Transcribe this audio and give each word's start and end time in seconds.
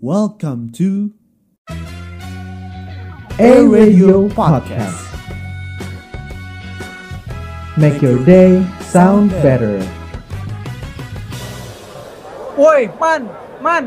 Welcome 0.00 0.72
to 0.80 1.12
A 3.38 3.52
Radio 3.68 4.28
Podcast. 4.32 4.96
Make 7.76 8.00
your 8.00 8.16
day 8.24 8.64
sound 8.80 9.30
better. 9.44 9.76
Woi, 12.56 12.88
Man, 13.00 13.28
Man, 13.60 13.84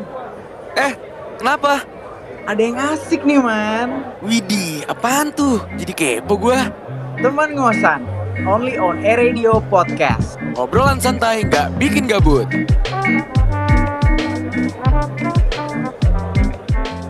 Eh, 0.74 0.94
kenapa? 1.38 1.86
ada 2.46 2.62
yang 2.62 2.78
asik 2.78 3.26
nih, 3.26 3.42
Man. 3.42 4.18
Widih, 4.22 4.86
apaan 4.86 5.34
tuh? 5.34 5.62
Jadi 5.78 5.94
kepo 5.94 6.38
gua. 6.38 6.70
Teman 7.22 7.58
ngosan, 7.58 8.06
only 8.46 8.78
on 8.78 9.02
A 9.06 9.14
Radio 9.18 9.62
Podcast. 9.66 10.42
Obrolan 10.58 10.98
santai, 10.98 11.46
nggak 11.46 11.74
bikin 11.78 12.10
gabut. 12.10 12.50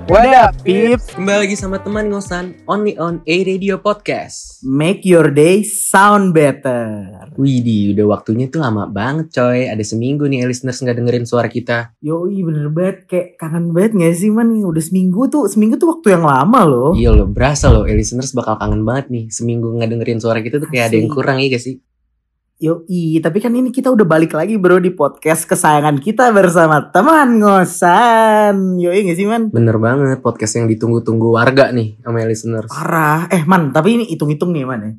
What 0.03 0.35
up, 0.35 0.51
peeps? 0.67 1.15
Kembali 1.15 1.47
lagi 1.47 1.55
sama 1.55 1.79
teman 1.79 2.11
ngosan 2.11 2.59
Only 2.67 2.99
on 2.99 3.23
A 3.23 3.37
Radio 3.47 3.79
Podcast 3.79 4.59
Make 4.59 5.07
your 5.07 5.31
day 5.31 5.63
sound 5.63 6.35
better. 6.35 7.07
Widih 7.39 7.95
udah 7.95 8.19
waktunya 8.19 8.51
tuh 8.51 8.59
lama 8.59 8.83
banget 8.83 9.31
coy 9.31 9.71
Ada 9.71 9.79
seminggu 9.79 10.27
nih 10.27 10.43
listeners 10.43 10.83
nggak 10.83 10.99
dengerin 10.99 11.23
suara 11.23 11.47
kita 11.47 11.95
Yoi, 12.03 12.43
bener 12.43 12.67
banget. 12.67 13.07
Kayak 13.07 13.27
kangen 13.39 13.71
banget 13.71 13.91
gak 13.95 14.15
sih, 14.19 14.27
Man? 14.27 14.51
Udah 14.51 14.83
seminggu 14.83 15.31
tuh, 15.31 15.47
seminggu 15.47 15.79
tuh 15.79 15.95
waktu 15.95 16.19
yang 16.19 16.27
lama 16.27 16.59
loh. 16.67 16.91
Iya 16.99 17.15
loh 17.15 17.31
berasa 17.31 17.71
loh 17.71 17.87
listeners 17.87 18.35
bakal 18.35 18.59
kangen 18.59 18.83
banget 18.83 19.07
nih 19.07 19.31
Seminggu 19.31 19.71
nggak 19.71 19.87
dengerin 19.87 20.19
suara 20.19 20.43
kita 20.43 20.59
tuh 20.59 20.67
kayak 20.67 20.91
ada 20.91 20.99
yang 20.99 21.07
kurang 21.07 21.39
iya 21.39 21.55
gak 21.55 21.63
sih? 21.63 21.79
Yoi, 22.63 23.19
tapi 23.19 23.43
kan 23.43 23.51
ini 23.51 23.75
kita 23.75 23.91
udah 23.91 24.07
balik 24.07 24.39
lagi 24.39 24.55
bro 24.55 24.79
di 24.79 24.87
podcast 24.95 25.43
kesayangan 25.51 25.99
kita 25.99 26.31
bersama 26.31 26.79
teman 26.95 27.43
ngosan. 27.43 28.79
Yoi 28.79 29.03
gak 29.03 29.19
sih, 29.19 29.27
Man? 29.27 29.51
Bener 29.51 29.75
banget 29.75 30.23
podcast 30.23 30.55
yang 30.55 30.71
ditunggu-tunggu 30.71 31.27
warga 31.27 31.75
nih 31.75 31.99
sama 31.99 32.23
listeners 32.23 32.71
Parah. 32.71 33.27
Eh, 33.27 33.43
Man, 33.43 33.75
tapi 33.75 33.99
ini 33.99 34.03
hitung-hitung 34.07 34.55
nih, 34.55 34.63
Man 34.63 34.79
ya. 34.79 34.91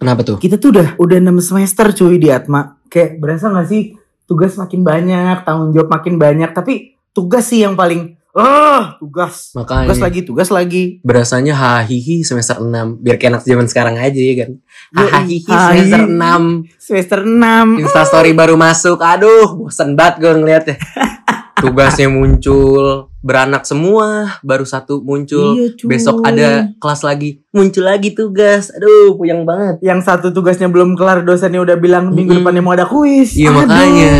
Kenapa 0.00 0.24
tuh? 0.24 0.40
kita 0.40 0.56
tuh 0.56 0.72
udah 0.72 0.96
udah 0.96 1.18
6 1.20 1.44
semester 1.44 1.92
cuy 1.92 2.16
di 2.16 2.32
Atma. 2.32 2.80
Kayak 2.88 3.20
berasa 3.20 3.52
gak 3.52 3.68
sih 3.68 3.92
tugas 4.24 4.56
makin 4.56 4.80
banyak, 4.80 5.44
tanggung 5.44 5.76
jawab 5.76 5.92
makin 5.92 6.16
banyak, 6.16 6.56
tapi 6.56 6.96
tugas 7.12 7.52
sih 7.52 7.60
yang 7.60 7.76
paling 7.76 8.16
ah 8.36 8.94
tugas. 9.02 9.50
Makanya. 9.58 9.90
Tugas 9.90 10.00
lagi, 10.02 10.20
tugas 10.22 10.48
lagi. 10.54 10.84
berasanya 11.02 11.54
hahihi 11.56 12.22
semester 12.22 12.62
6 12.62 13.02
Biar 13.02 13.16
kayak 13.18 13.30
anak 13.38 13.42
zaman 13.42 13.66
sekarang 13.66 13.96
aja 13.98 14.20
ya 14.20 14.34
kan? 14.46 14.50
Hahihi 14.94 15.50
semester 15.50 16.02
6 16.06 16.78
Semester 16.78 17.20
6. 17.26 17.82
Instastory 17.82 18.32
baru 18.36 18.54
masuk. 18.54 19.02
Aduh 19.02 19.66
bosen 19.66 19.98
banget 19.98 20.22
gue 20.22 20.32
ngeliatnya 20.36 20.76
Tugasnya 21.60 22.08
muncul 22.08 23.12
Beranak 23.20 23.62
semua 23.62 24.40
Baru 24.40 24.64
satu 24.64 24.98
muncul 24.98 25.54
Iya, 25.54 25.66
cuy. 25.76 25.88
Besok 25.92 26.24
ada 26.24 26.72
kelas 26.76 27.00
lagi 27.00 27.44
Muncul 27.50 27.84
lagi 27.84 28.10
tugas 28.10 28.72
Aduh 28.72 29.14
puyeng 29.14 29.44
banget 29.44 29.78
Yang 29.80 30.00
satu 30.04 30.32
tugasnya 30.32 30.66
belum 30.66 30.96
kelar, 30.96 31.20
dosennya 31.20 31.60
udah 31.60 31.76
bilang 31.76 32.08
minggu 32.10 32.32
Mm-mm. 32.32 32.40
depannya 32.40 32.62
mau 32.62 32.72
ada 32.72 32.84
kuis. 32.84 33.36
Iya, 33.36 33.52
Aduh. 33.52 33.58
makanya. 33.60 34.12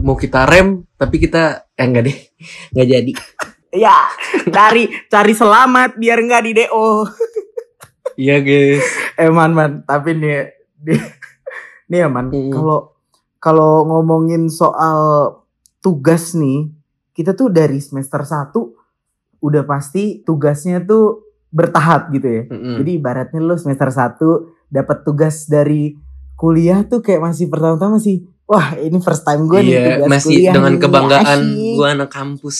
Mau 0.00 0.14
kita 0.14 0.44
rem 0.44 0.82
Tapi 0.94 1.16
kita 1.16 1.42
Eh 1.72 1.84
enggak 1.84 2.04
deh 2.04 2.16
Enggak 2.74 2.88
jadi 2.90 3.12
Ya, 3.70 4.06
cari 4.48 4.86
cari 5.08 5.34
selamat 5.34 5.98
biar 5.98 6.22
nggak 6.22 6.42
di 6.42 6.52
DO. 6.54 7.10
Iya 8.14 8.38
guys 8.38 8.86
Eh 9.14 9.26
man 9.26 9.50
man, 9.50 9.82
tapi 9.82 10.14
nih 10.14 10.46
di, 10.78 10.94
nih 11.88 11.98
ya 11.98 12.08
man, 12.08 12.30
kalau 12.30 12.94
kalau 13.36 13.82
ngomongin 13.84 14.46
soal 14.46 15.42
tugas 15.84 16.32
nih, 16.32 16.72
kita 17.12 17.36
tuh 17.36 17.52
dari 17.52 17.76
semester 17.76 18.24
1 18.24 18.56
udah 19.38 19.62
pasti 19.62 20.24
tugasnya 20.24 20.80
tuh 20.80 21.20
bertahap 21.52 22.08
gitu 22.10 22.24
ya. 22.26 22.42
Mm-mm. 22.48 22.80
Jadi 22.80 22.90
ibaratnya 22.96 23.38
lu 23.38 23.54
semester 23.54 23.92
1 23.92 24.16
dapat 24.72 25.04
tugas 25.04 25.44
dari 25.44 25.92
kuliah 26.34 26.82
tuh 26.82 26.98
kayak 26.98 27.20
masih 27.22 27.46
pertama-tama 27.46 28.00
sih. 28.00 28.24
Wah, 28.44 28.72
ini 28.74 28.96
first 28.98 29.22
time 29.22 29.44
gue 29.44 29.60
nih 29.60 29.70
Iya 29.70 29.84
tugas 30.00 30.08
masih 30.10 30.28
kuliah 30.32 30.52
dengan 30.52 30.72
nih, 30.72 30.80
kebanggaan 30.80 31.40
asyik. 31.44 31.74
Gue 31.76 31.86
anak 31.86 32.10
kampus 32.10 32.58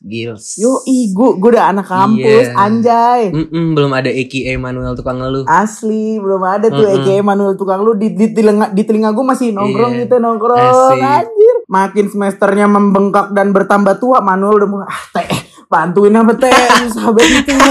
Gils 0.00 0.56
Yo, 0.56 0.80
gue 0.88 1.28
gue 1.36 1.50
udah 1.52 1.68
anak 1.68 1.84
kampus, 1.84 2.48
Iya. 2.48 2.56
anjay. 2.56 3.22
Mm-mm, 3.28 3.76
Belum 3.76 3.92
ada 3.92 4.08
EKA 4.08 4.56
manual 4.56 4.96
tukang 4.96 5.20
ngeluh 5.20 5.44
Asli 5.44 6.16
belum 6.16 6.40
ada 6.40 6.66
tuh 6.66 6.88
Mm-mm. 6.88 7.04
EKE 7.04 7.20
Manuel 7.20 7.52
tukang 7.54 7.84
lu 7.84 7.92
di, 7.92 8.08
di 8.10 8.32
telinga 8.32 8.72
di 8.72 8.80
telinga 8.82 9.12
gue 9.12 9.20
masih 9.20 9.52
nongkrong 9.52 9.92
Iya. 9.92 10.08
gitu 10.08 10.16
nongkrong 10.16 10.56
Asik. 10.56 11.04
anjir. 11.04 11.49
Makin 11.70 12.10
semesternya 12.10 12.66
membengkak 12.66 13.30
dan 13.30 13.54
bertambah 13.54 14.02
tua 14.02 14.18
Manuel 14.18 14.58
udah 14.58 14.68
mulai 14.68 14.86
ah 14.90 15.02
teh 15.14 15.30
bantuin 15.70 16.10
apa 16.18 16.34
teh 16.34 16.50
sahabat 16.90 17.22
itu. 17.24 17.54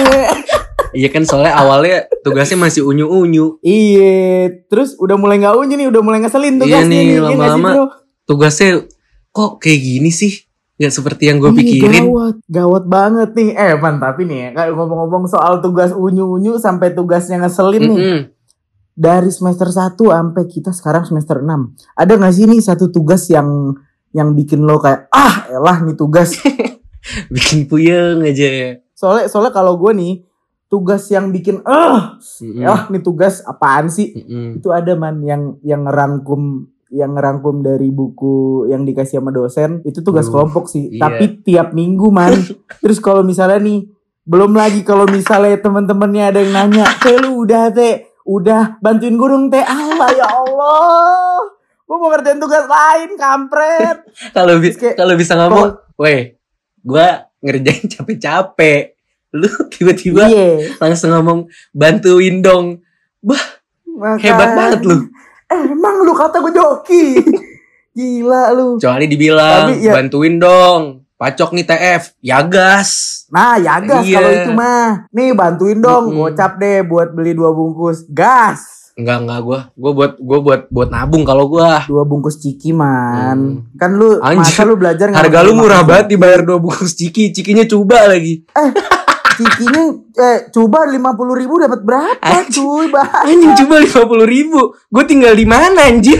Iya 0.89 1.13
kan 1.13 1.21
soalnya 1.21 1.53
awalnya 1.53 2.09
tugasnya 2.25 2.57
masih 2.57 2.81
unyu-unyu 2.81 3.61
iya, 3.61 4.49
terus 4.73 4.97
udah 4.97 5.21
mulai 5.21 5.37
nggak 5.37 5.53
unyu 5.53 5.77
nih, 5.77 5.85
udah 5.85 6.01
mulai 6.01 6.17
ngeselin 6.17 6.57
tugasnya 6.57 6.81
Iya 6.81 6.89
nih, 6.89 7.05
nih, 7.05 7.19
lama-lama 7.21 7.69
bro? 7.69 7.85
tugasnya 8.25 8.89
kok 9.29 9.61
kayak 9.61 9.85
gini 9.85 10.09
sih 10.09 10.49
nggak 10.81 10.89
seperti 10.89 11.29
yang 11.29 11.37
gue 11.37 11.53
pikirin 11.53 12.09
Gawat, 12.09 12.35
gawat 12.49 12.83
banget 12.89 13.29
nih. 13.37 13.49
Eh, 13.53 13.77
man, 13.77 14.01
tapi 14.01 14.25
nih 14.25 14.49
ya, 14.49 14.49
kalau 14.57 14.81
ngomong-ngomong 14.81 15.29
soal 15.29 15.61
tugas 15.61 15.93
unyu-unyu 15.93 16.57
sampai 16.57 16.97
tugasnya 16.97 17.37
ngeselin 17.37 17.83
nih. 17.85 17.99
Mm-mm. 18.01 18.19
dari 18.97 19.29
semester 19.29 19.69
1 19.69 19.93
sampai 19.93 20.43
kita 20.49 20.73
sekarang 20.73 21.05
semester 21.05 21.37
6. 21.37 21.45
Ada 21.93 22.17
gak 22.17 22.33
sih 22.33 22.49
nih 22.49 22.65
satu 22.65 22.89
tugas 22.89 23.29
yang 23.29 23.77
yang 24.11 24.33
bikin 24.33 24.61
lo 24.61 24.77
kayak 24.77 25.05
ah 25.09 25.45
elah 25.47 25.81
nih 25.81 25.95
tugas. 25.95 26.33
bikin 27.33 27.65
puyeng 27.65 28.21
aja 28.21 28.47
ya 28.47 28.69
soalnya 28.93 29.25
soalnya 29.31 29.49
kalau 29.49 29.79
gue 29.79 29.91
nih 29.95 30.13
tugas 30.69 31.09
yang 31.09 31.33
bikin 31.33 31.63
ah 31.65 32.19
Mm-mm. 32.43 32.61
ah 32.61 32.85
nih 32.93 33.01
tugas 33.01 33.41
apaan 33.41 33.89
sih? 33.89 34.13
Mm-mm. 34.13 34.61
Itu 34.61 34.69
ada 34.69 34.93
man 34.93 35.17
yang 35.25 35.57
yang 35.65 35.87
ngerangkum 35.89 36.69
yang 36.93 37.17
ngerangkum 37.17 37.61
dari 37.61 37.89
buku 37.89 38.65
yang 38.69 38.85
dikasih 38.85 39.21
sama 39.21 39.33
dosen 39.33 39.81
itu 39.85 40.01
tugas 40.05 40.29
Duh, 40.29 40.37
kelompok 40.37 40.69
sih. 40.69 40.93
iya. 40.93 41.01
Tapi 41.09 41.41
tiap 41.41 41.73
minggu 41.73 42.13
man. 42.13 42.37
Terus 42.85 43.01
kalau 43.01 43.25
misalnya 43.25 43.57
nih 43.57 43.89
belum 44.29 44.53
lagi 44.53 44.85
kalau 44.85 45.09
misalnya 45.09 45.57
teman-temannya 45.57 46.23
ada 46.29 46.39
yang 46.45 46.53
nanya, 46.53 46.85
"Teh 47.01 47.17
lu 47.17 47.41
udah 47.41 47.73
teh, 47.73 48.05
udah 48.29 48.77
bantuin 48.77 49.17
gurung 49.17 49.49
teh." 49.49 49.65
Allah 49.65 50.09
ya 50.13 50.27
Allah. 50.29 51.57
Gue 51.89 51.97
mau 51.97 52.07
ngerjain 52.07 52.37
tugas 52.37 52.63
lain, 52.63 53.09
kampret. 53.15 53.97
kalau 54.37 54.53
bi- 54.55 54.77
kalau 54.93 55.13
bisa 55.15 55.33
ngomong 55.35 55.73
weh 55.95 56.37
gue 56.79 57.07
ngerjain 57.39 57.89
capek-capek 57.91 58.93
lu 59.31 59.49
tiba-tiba 59.67 60.25
Iya. 60.25 60.77
langsung 60.77 61.09
ngomong 61.11 61.39
bantuin 61.69 62.39
dong 62.39 62.81
Makanya- 63.19 64.21
hebat 64.21 64.49
banget 64.53 64.81
lu 64.83 64.97
Eh, 65.45 65.65
emang 65.67 66.05
lu 66.05 66.13
kata 66.13 66.37
gue 66.39 66.53
joki. 66.53 67.05
Gila 67.97 68.53
lu. 68.53 68.77
kecuali 68.77 69.05
dibilang 69.05 69.65
Tapi 69.67 69.81
ya- 69.81 69.93
bantuin 69.95 70.37
dong 70.37 70.81
pacok 71.15 71.51
nih 71.51 71.65
TF 71.65 72.03
ya 72.21 72.39
gas 72.43 72.89
Nah, 73.27 73.57
ya 73.57 73.77
gas 73.79 74.01
Iya. 74.03 74.13
kalau 74.15 74.29
itu 74.31 74.51
mah. 74.51 75.09
Nih 75.09 75.29
bantuin 75.31 75.77
dong, 75.79 76.03
Mm-mm. 76.07 76.17
gocap 76.23 76.57
deh 76.57 76.81
buat 76.81 77.11
beli 77.11 77.33
dua 77.33 77.49
bungkus 77.49 78.05
gas. 78.07 78.78
Enggak 78.99 79.17
enggak 79.23 79.39
gue 79.47 79.59
gue 79.79 79.91
buat 79.95 80.11
gue 80.19 80.39
buat 80.43 80.61
buat 80.67 80.89
nabung 80.91 81.23
kalau 81.23 81.47
gue 81.47 81.69
Dua 81.87 82.03
bungkus 82.03 82.37
ciki 82.37 82.75
man. 82.75 83.63
Hmm. 83.63 83.79
Kan 83.79 83.95
lu 83.95 84.19
Anjir. 84.19 84.43
masa 84.43 84.61
lu 84.67 84.75
belajar 84.75 85.07
harga 85.15 85.39
lu 85.47 85.55
murah 85.55 85.87
banget 85.87 86.13
dibayar 86.13 86.43
dua 86.43 86.59
bungkus 86.59 86.93
ciki 86.93 87.31
cikinya 87.31 87.63
coba 87.63 88.11
lagi 88.11 88.43
Cikinya 89.39 89.83
eh 90.19 90.39
coba 90.51 90.83
lima 90.91 91.15
puluh 91.15 91.31
ribu 91.39 91.55
dapat 91.55 91.79
berapa 91.79 92.19
Anjir. 92.19 92.59
cuy 92.59 92.91
bah. 92.91 93.23
anjing 93.23 93.55
coba 93.63 93.79
lima 93.79 94.01
puluh 94.03 94.27
ribu 94.27 94.59
gue 94.75 95.03
tinggal 95.07 95.31
di 95.31 95.47
mana 95.47 95.87
anjir 95.87 96.19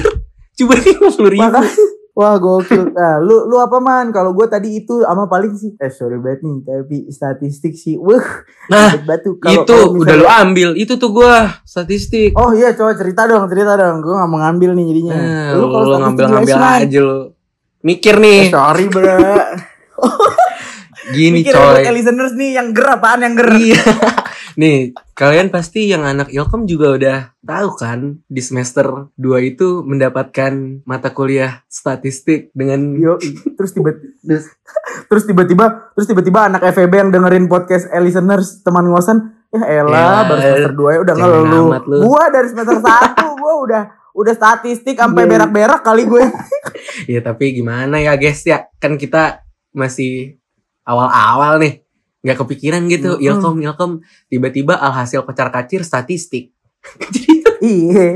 coba 0.56 0.74
lima 0.80 1.08
puluh 1.12 1.32
ribu 1.36 1.44
Makanya 1.52 1.99
Wah 2.20 2.36
gokil. 2.36 2.92
Nah, 2.92 3.16
lu 3.18 3.48
lu 3.48 3.56
apa 3.58 3.80
man? 3.80 4.12
Kalau 4.12 4.36
gue 4.36 4.44
tadi 4.44 4.76
itu 4.76 5.00
sama 5.00 5.24
paling 5.26 5.56
sih. 5.56 5.72
Eh 5.74 5.88
sorry 5.88 6.20
banget 6.20 6.44
nih, 6.44 6.56
tapi 6.62 6.98
statistik 7.08 7.74
sih. 7.74 7.96
Wah, 7.96 8.20
nah 8.68 8.92
batu. 9.00 9.40
Kalau- 9.40 9.64
itu 9.64 9.72
kalau 9.72 9.96
udah 9.96 10.14
lu 10.14 10.20
misalnya- 10.20 10.44
ambil 10.44 10.70
itu 10.76 10.94
tuh 10.94 11.10
gue 11.10 11.34
statistik 11.64 12.36
Oh 12.36 12.52
iya 12.52 12.76
coba 12.76 12.92
cerita 12.94 13.24
dong, 13.24 13.48
cerita 13.48 13.74
dong. 13.74 14.04
Gue 14.04 14.12
gak 14.12 14.28
mau 14.28 14.36
ngambil 14.38 14.70
nih 14.74 14.86
jadinya. 14.86 15.16
Nah, 15.16 15.50
Lu 15.56 15.66
kalau 15.70 15.96
ngambil 15.98 16.26
ngambil 16.30 16.56
Man? 16.58 16.80
aja 16.84 17.00
lu 17.00 17.20
mikir 17.80 18.16
nih 18.18 18.40
Eh, 18.42 18.52
sorry 18.52 18.86
bro. 18.86 19.16
gini 21.10 21.42
Mikir 21.42 21.56
coy 21.56 21.82
buat 21.82 21.90
listeners 21.90 22.34
nih 22.36 22.50
yang 22.54 22.68
ger 22.70 22.88
apaan 22.92 23.24
yang 23.24 23.34
ger. 23.34 23.50
Iya. 23.56 23.80
Nih, 24.60 24.92
kalian 25.16 25.48
pasti 25.48 25.88
yang 25.88 26.04
anak 26.04 26.36
Ilkom 26.36 26.68
juga 26.68 26.92
udah 26.92 27.18
tahu 27.40 27.70
kan 27.74 28.20
di 28.28 28.44
semester 28.44 29.08
2 29.16 29.24
itu 29.48 29.88
mendapatkan 29.88 30.84
mata 30.84 31.16
kuliah 31.16 31.64
statistik 31.72 32.52
dengan 32.52 32.92
Yo, 32.94 33.16
terus 33.56 33.72
tiba 33.72 33.96
terus 35.08 35.24
tiba-tiba 35.24 35.96
terus 35.96 36.06
tiba-tiba 36.06 36.52
anak 36.52 36.68
FEB 36.76 36.92
yang 36.92 37.10
dengerin 37.10 37.48
podcast 37.48 37.88
eh, 37.88 38.04
listeners 38.04 38.60
teman 38.60 38.84
ngosan 38.86 39.32
ya 39.50 39.64
elah 39.80 39.96
Ya, 39.96 40.28
baru 40.28 40.40
semester 40.44 40.74
2 40.76 40.92
ya 40.92 41.00
udah 41.00 41.16
ngeluh. 41.16 41.68
Gua 42.04 42.24
dari 42.28 42.48
semester 42.52 42.78
1 43.16 43.40
gua 43.40 43.54
udah 43.64 43.84
udah 44.12 44.34
statistik 44.36 45.00
sampai 45.00 45.24
Iya. 45.24 45.32
berak-berak 45.32 45.82
kali 45.82 46.04
gue. 46.04 46.26
ya 47.16 47.24
tapi 47.24 47.56
gimana 47.56 48.04
ya 48.04 48.20
guys 48.20 48.44
ya 48.44 48.68
kan 48.76 49.00
kita 49.00 49.40
masih 49.72 50.36
awal-awal 50.84 51.64
nih 51.64 51.80
nggak 52.20 52.38
kepikiran 52.38 52.84
gitu 52.92 53.16
Mm-mm. 53.16 53.28
ilkom 53.28 53.58
ilkom 53.64 53.92
tiba-tiba 54.28 54.76
alhasil 54.76 55.24
kocar 55.24 55.50
kacir 55.50 55.84
statistik 55.84 56.52
jadi 57.00 57.40
Iya. 57.60 58.16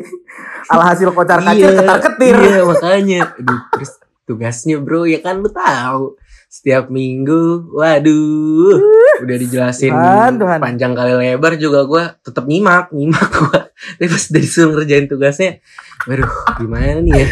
Alhasil 0.72 1.12
kocar 1.12 1.44
kacir 1.44 1.68
Iya, 1.68 1.84
ketar 1.84 2.00
ketir. 2.00 2.32
Iya 2.32 2.62
makanya. 2.64 3.20
Aduh, 3.36 3.60
terus 3.76 3.92
tugasnya 4.24 4.80
bro 4.80 5.04
ya 5.04 5.20
kan 5.20 5.44
lu 5.44 5.52
tahu. 5.52 6.16
Setiap 6.48 6.88
minggu, 6.88 7.76
waduh, 7.76 8.78
udah 9.26 9.38
dijelasin 9.42 9.90
Tuhan, 9.90 10.38
Tuhan. 10.38 10.60
panjang 10.62 10.94
kali 10.94 11.12
lebar 11.18 11.58
juga 11.58 11.82
gua 11.84 12.16
tetap 12.22 12.46
nyimak, 12.46 12.94
nyimak 12.94 13.26
gua. 13.36 13.74
Tapi 14.00 14.06
pas 14.08 14.24
dari 14.32 14.46
disuruh 14.46 14.80
ngerjain 14.80 15.10
tugasnya, 15.10 15.60
waduh, 16.06 16.30
gimana 16.62 17.02
nih 17.02 17.14
ya? 17.20 17.28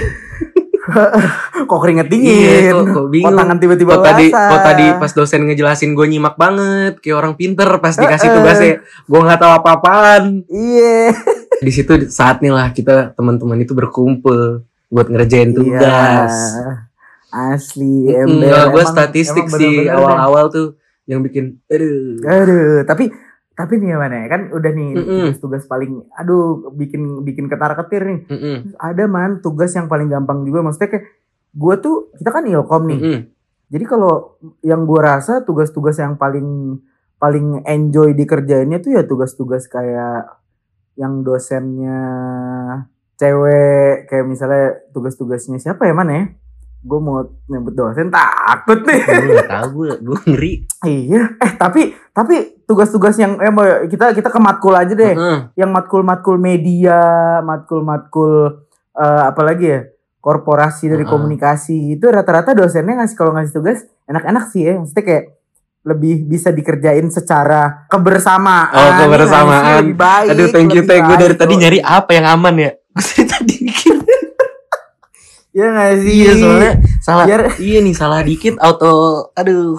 Kok 1.69 1.79
keringet 1.79 2.07
Iya, 2.07 2.11
dingin. 2.11 2.73
kok, 2.73 2.85
kok 2.87 3.07
bingung. 3.07 3.29
Kok 3.29 3.37
tangan 3.37 3.57
tiba-tiba 3.57 3.93
Kok 3.93 4.03
tadi, 4.03 4.25
basah. 4.27 4.49
kok 4.49 4.61
tadi 4.63 4.85
pas 4.95 5.11
dosen 5.11 5.41
ngejelasin 5.43 5.91
gue 5.91 6.07
nyimak 6.07 6.35
banget, 6.35 6.93
kayak 6.99 7.17
orang 7.17 7.33
pinter 7.35 7.69
pas 7.77 7.93
dikasih 7.93 8.23
Eh, 8.23 8.31
eh. 8.31 8.35
tugasnya, 8.35 8.73
gue 8.81 9.19
nggak 9.21 9.39
tahu 9.39 9.51
apa-apaan. 9.53 10.23
Iya. 10.45 11.13
Di 11.61 11.71
situ 11.71 11.93
saatnya 12.07 12.51
lah 12.51 12.67
kita 12.69 13.13
teman-teman 13.13 13.57
itu 13.57 13.71
berkumpul 13.71 14.65
buat 14.87 15.07
ngerjain 15.07 15.53
tugas. 15.53 16.33
Iya. 16.33 16.89
Asli 17.31 18.09
ember. 18.09 18.49
gue 18.67 18.81
Emang- 18.81 18.91
statistik 18.91 19.45
emang 19.45 19.55
sih 19.55 19.87
awal-awal 19.87 20.49
tuh 20.49 20.67
yang 21.05 21.21
bikin 21.21 21.61
aduh. 21.65 22.19
Aduh, 22.21 22.79
tapi 22.83 23.07
tapi 23.61 23.77
nih 23.77 23.93
mana 23.93 24.25
ya 24.25 24.27
kan 24.33 24.41
udah 24.49 24.71
nih 24.73 24.89
Mm-mm. 24.97 25.05
tugas-tugas 25.29 25.63
paling 25.69 26.01
aduh 26.17 26.73
bikin 26.73 27.21
bikin 27.21 27.45
ketar-ketir 27.45 28.01
nih. 28.01 28.19
Mm-mm, 28.25 28.57
Ada 28.81 29.05
man 29.05 29.45
tugas 29.45 29.69
yang 29.77 29.85
paling 29.85 30.09
gampang 30.09 30.41
juga 30.41 30.65
maksudnya 30.65 30.97
kayak 30.97 31.05
gue 31.53 31.75
tuh 31.77 31.95
kita 32.17 32.29
kan 32.33 32.43
ilkom 32.49 32.83
nih. 32.89 32.99
mm-mm. 32.99 33.19
Jadi 33.71 33.85
kalau 33.85 34.35
yang 34.65 34.83
gue 34.83 34.99
rasa 34.99 35.45
tugas-tugas 35.45 36.01
yang 36.01 36.17
paling 36.17 36.81
paling 37.21 37.61
enjoy 37.69 38.17
dikerjainnya 38.17 38.81
tuh 38.81 38.97
ya 38.97 39.05
tugas-tugas 39.05 39.69
kayak 39.69 40.25
yang 40.97 41.21
dosennya 41.21 42.01
cewek 43.15 44.09
kayak 44.09 44.25
misalnya 44.25 44.81
tugas-tugasnya 44.89 45.61
siapa 45.61 45.85
ya 45.85 45.93
mana 45.93 46.11
ya? 46.17 46.25
Gue 46.81 46.97
mau 46.97 47.21
nyebut 47.45 47.77
dosen 47.77 48.09
takut 48.09 48.81
nih. 48.81 49.01
Gue 49.05 49.33
gak 49.37 49.49
tau 49.53 49.67
gue, 49.69 49.89
gue 50.01 50.17
ngeri. 50.33 50.53
iya. 50.89 51.29
Eh 51.37 51.51
tapi 51.53 51.93
tapi 52.09 52.65
tugas-tugas 52.65 53.13
yang 53.21 53.37
eh 53.37 53.53
kita 53.85 54.17
kita 54.17 54.33
ke 54.33 54.39
matkul 54.41 54.73
aja 54.73 54.93
deh. 54.97 55.13
Heeh. 55.13 55.37
Yang 55.53 55.69
matkul-matkul 55.77 56.41
media, 56.41 56.99
matkul-matkul 57.45 58.65
eh, 58.97 59.21
apa 59.29 59.41
lagi 59.45 59.65
ya? 59.69 59.81
Korporasi 60.21 60.89
dari 60.89 61.05
Heeh. 61.05 61.13
komunikasi 61.13 61.97
itu 61.97 62.05
rata-rata 62.09 62.57
dosennya 62.57 63.05
ngasih 63.05 63.17
kalau 63.17 63.33
ngasih 63.37 63.53
tugas 63.53 63.85
enak-enak 64.09 64.49
sih 64.49 64.65
ya. 64.65 64.73
Maksudnya 64.81 65.05
kayak 65.05 65.25
lebih 65.81 66.29
bisa 66.29 66.53
dikerjain 66.53 67.09
secara 67.09 67.89
kebersamaan. 67.89 68.69
Oh, 68.73 68.91
kebersamaan. 69.05 69.81
Lebih 69.85 69.97
baik. 69.97 70.29
Aduh 70.33 70.47
thank 70.53 70.69
you 70.73 70.85
thank 70.85 71.05
gue 71.05 71.17
dari 71.17 71.33
tadi 71.37 71.53
nyari 71.57 71.77
apa 71.81 72.09
yang 72.13 72.25
aman 72.25 72.53
ya. 72.57 72.71
Gue 72.97 73.23
tadi 73.25 73.53
mikir. 73.65 74.01
Iya 75.51 75.67
gak 75.69 75.91
sih? 75.99 76.13
Iya 76.13 76.31
soalnya 76.33 76.71
salah. 76.99 77.25
Biar- 77.27 77.51
Iya 77.57 77.79
nih 77.81 77.95
salah 77.95 78.21
dikit 78.21 78.55
auto. 78.57 78.95
Aduh. 79.33 79.75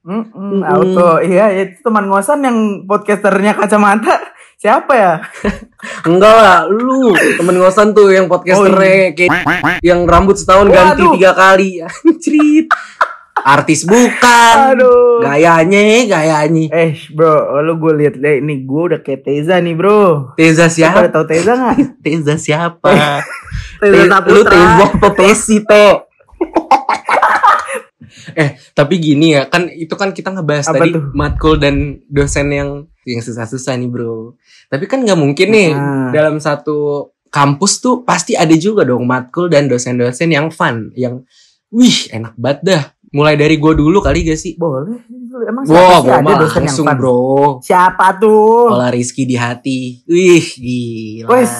Mm-mm, 0.00 0.32
Mm-mm. 0.32 0.60
auto. 0.64 1.20
Iya, 1.20 1.52
itu 1.52 1.82
teman 1.82 2.06
ngosan 2.06 2.40
yang 2.40 2.58
podcasternya 2.84 3.52
kacamata. 3.54 4.16
Siapa 4.56 4.92
ya? 4.92 5.14
Enggak 6.08 6.34
lah, 6.34 6.58
lu 6.64 7.10
temen 7.34 7.56
ngosan 7.56 7.90
tuh 7.90 8.08
yang 8.08 8.24
podcasternya 8.24 9.12
kayak 9.12 9.80
yang 9.80 10.04
rambut 10.04 10.36
setahun 10.36 10.68
ganti 10.68 11.00
Waduh. 11.00 11.12
tiga 11.16 11.32
kali. 11.32 11.80
Anjrit. 12.06 12.68
Artis 13.40 13.88
bukan. 13.88 14.56
Aduh. 14.76 15.24
Gayanya, 15.24 15.80
gayanya. 16.06 16.64
Eh, 16.70 16.92
bro, 17.10 17.32
lu 17.62 17.80
gue 17.80 17.92
liat 17.96 18.14
deh, 18.14 18.36
ini 18.38 18.62
gue 18.62 18.82
udah 18.92 19.00
kayak 19.00 19.24
Teza 19.24 19.56
nih, 19.56 19.72
bro. 19.72 20.36
Teza 20.36 20.64
Lu 20.64 20.68
pada 20.68 20.76
siapa? 20.76 21.00
tau 21.08 21.24
Teza 21.24 21.52
gak? 21.56 21.76
Teza 22.04 22.34
siapa? 22.36 22.92
Lu 23.82 24.42
Teza 24.44 24.84
apa 24.86 25.08
Tesi, 25.12 25.56
Te? 25.62 25.84
eh, 28.34 28.50
tapi 28.72 28.94
gini 28.98 29.34
ya, 29.34 29.46
kan 29.46 29.68
itu 29.68 29.94
kan 29.94 30.10
kita 30.10 30.32
ngebahas 30.32 30.66
Apa 30.68 30.82
tadi 30.82 30.90
tuh? 30.92 31.04
matkul 31.12 31.54
dan 31.56 31.74
dosen 32.06 32.50
yang 32.50 32.70
yang 33.04 33.20
susah-susah 33.20 33.74
nih, 33.76 33.88
Bro. 33.88 34.36
Tapi 34.68 34.84
kan 34.84 35.00
nggak 35.02 35.18
mungkin 35.18 35.48
nih 35.50 35.70
Nah. 35.72 36.10
dalam 36.12 36.36
satu 36.38 37.10
kampus 37.30 37.78
tuh 37.80 38.02
pasti 38.02 38.34
ada 38.34 38.52
juga 38.54 38.82
dong 38.82 39.06
matkul 39.06 39.46
dan 39.46 39.70
dosen-dosen 39.70 40.30
yang 40.30 40.50
fun, 40.50 40.90
yang 40.94 41.22
wih, 41.70 42.10
enak 42.10 42.34
banget 42.36 42.60
dah. 42.62 42.82
Mulai 43.10 43.34
dari 43.34 43.58
gue 43.58 43.72
dulu 43.74 43.98
kali 43.98 44.22
gak 44.22 44.38
sih? 44.38 44.54
Boleh. 44.54 45.02
Emang 45.40 45.66
siapa 45.66 45.82
Wah, 45.82 45.98
sih 45.98 46.10
ada 46.14 46.32
dosen 46.38 46.62
yang 46.62 46.66
langsung 46.70 46.86
fun? 46.86 46.98
bro. 46.98 47.22
Siapa 47.58 48.06
tuh? 48.22 48.70
Ola 48.70 48.86
Rizky 48.86 49.26
di 49.26 49.34
hati. 49.34 49.98
Wih, 50.06 50.46
gila. 50.46 51.26
Wes, 51.26 51.52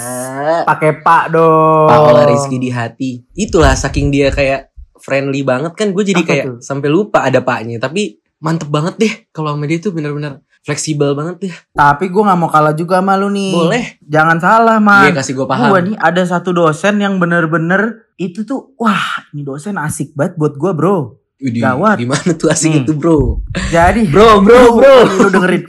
Pakai 0.62 1.02
Pak 1.02 1.25
dong. 1.35 1.88
Pak 1.91 1.99
Ola 2.06 2.23
Rizky 2.31 2.56
di 2.62 2.70
hati. 2.70 3.11
Itulah 3.35 3.75
saking 3.75 4.14
dia 4.14 4.31
kayak 4.31 4.70
friendly 5.00 5.43
banget 5.43 5.75
kan 5.75 5.91
gue 5.91 6.05
jadi 6.06 6.23
Apa 6.23 6.29
kayak 6.29 6.44
tuh? 6.47 6.56
sampai 6.62 6.87
lupa 6.87 7.26
ada 7.26 7.43
paknya. 7.43 7.82
Tapi 7.82 8.23
mantep 8.38 8.70
banget 8.70 8.94
deh 9.00 9.12
kalau 9.35 9.50
sama 9.56 9.67
dia 9.67 9.82
tuh 9.82 9.91
bener-bener 9.91 10.38
fleksibel 10.62 11.19
banget 11.19 11.50
deh. 11.50 11.55
Tapi 11.73 12.12
gue 12.12 12.23
gak 12.23 12.38
mau 12.38 12.47
kalah 12.47 12.76
juga 12.76 13.02
sama 13.02 13.19
lu 13.19 13.26
nih. 13.32 13.52
Boleh. 13.56 13.85
Jangan 14.06 14.38
salah, 14.38 14.79
man. 14.79 15.08
Iya 15.08 15.19
kasih 15.19 15.35
gue 15.35 15.47
paham. 15.49 15.67
Gue 15.73 15.81
nih 15.91 15.97
ada 15.99 16.23
satu 16.23 16.55
dosen 16.55 17.00
yang 17.00 17.19
bener-bener 17.19 18.06
itu 18.20 18.44
tuh, 18.44 18.76
wah 18.76 19.25
ini 19.32 19.43
dosen 19.43 19.81
asik 19.81 20.12
banget 20.12 20.37
buat 20.37 20.55
gue 20.55 20.73
bro. 20.76 20.99
Widih, 21.40 21.64
gawat. 21.64 21.96
Gimana 21.96 22.31
tuh 22.37 22.48
asik 22.52 22.69
Nih. 22.70 22.82
itu 22.84 22.92
bro? 22.92 23.40
Jadi 23.72 24.06
Bro, 24.12 24.44
bro, 24.44 24.76
bro. 24.76 24.94
Lu 25.08 25.28
dengerin. 25.32 25.62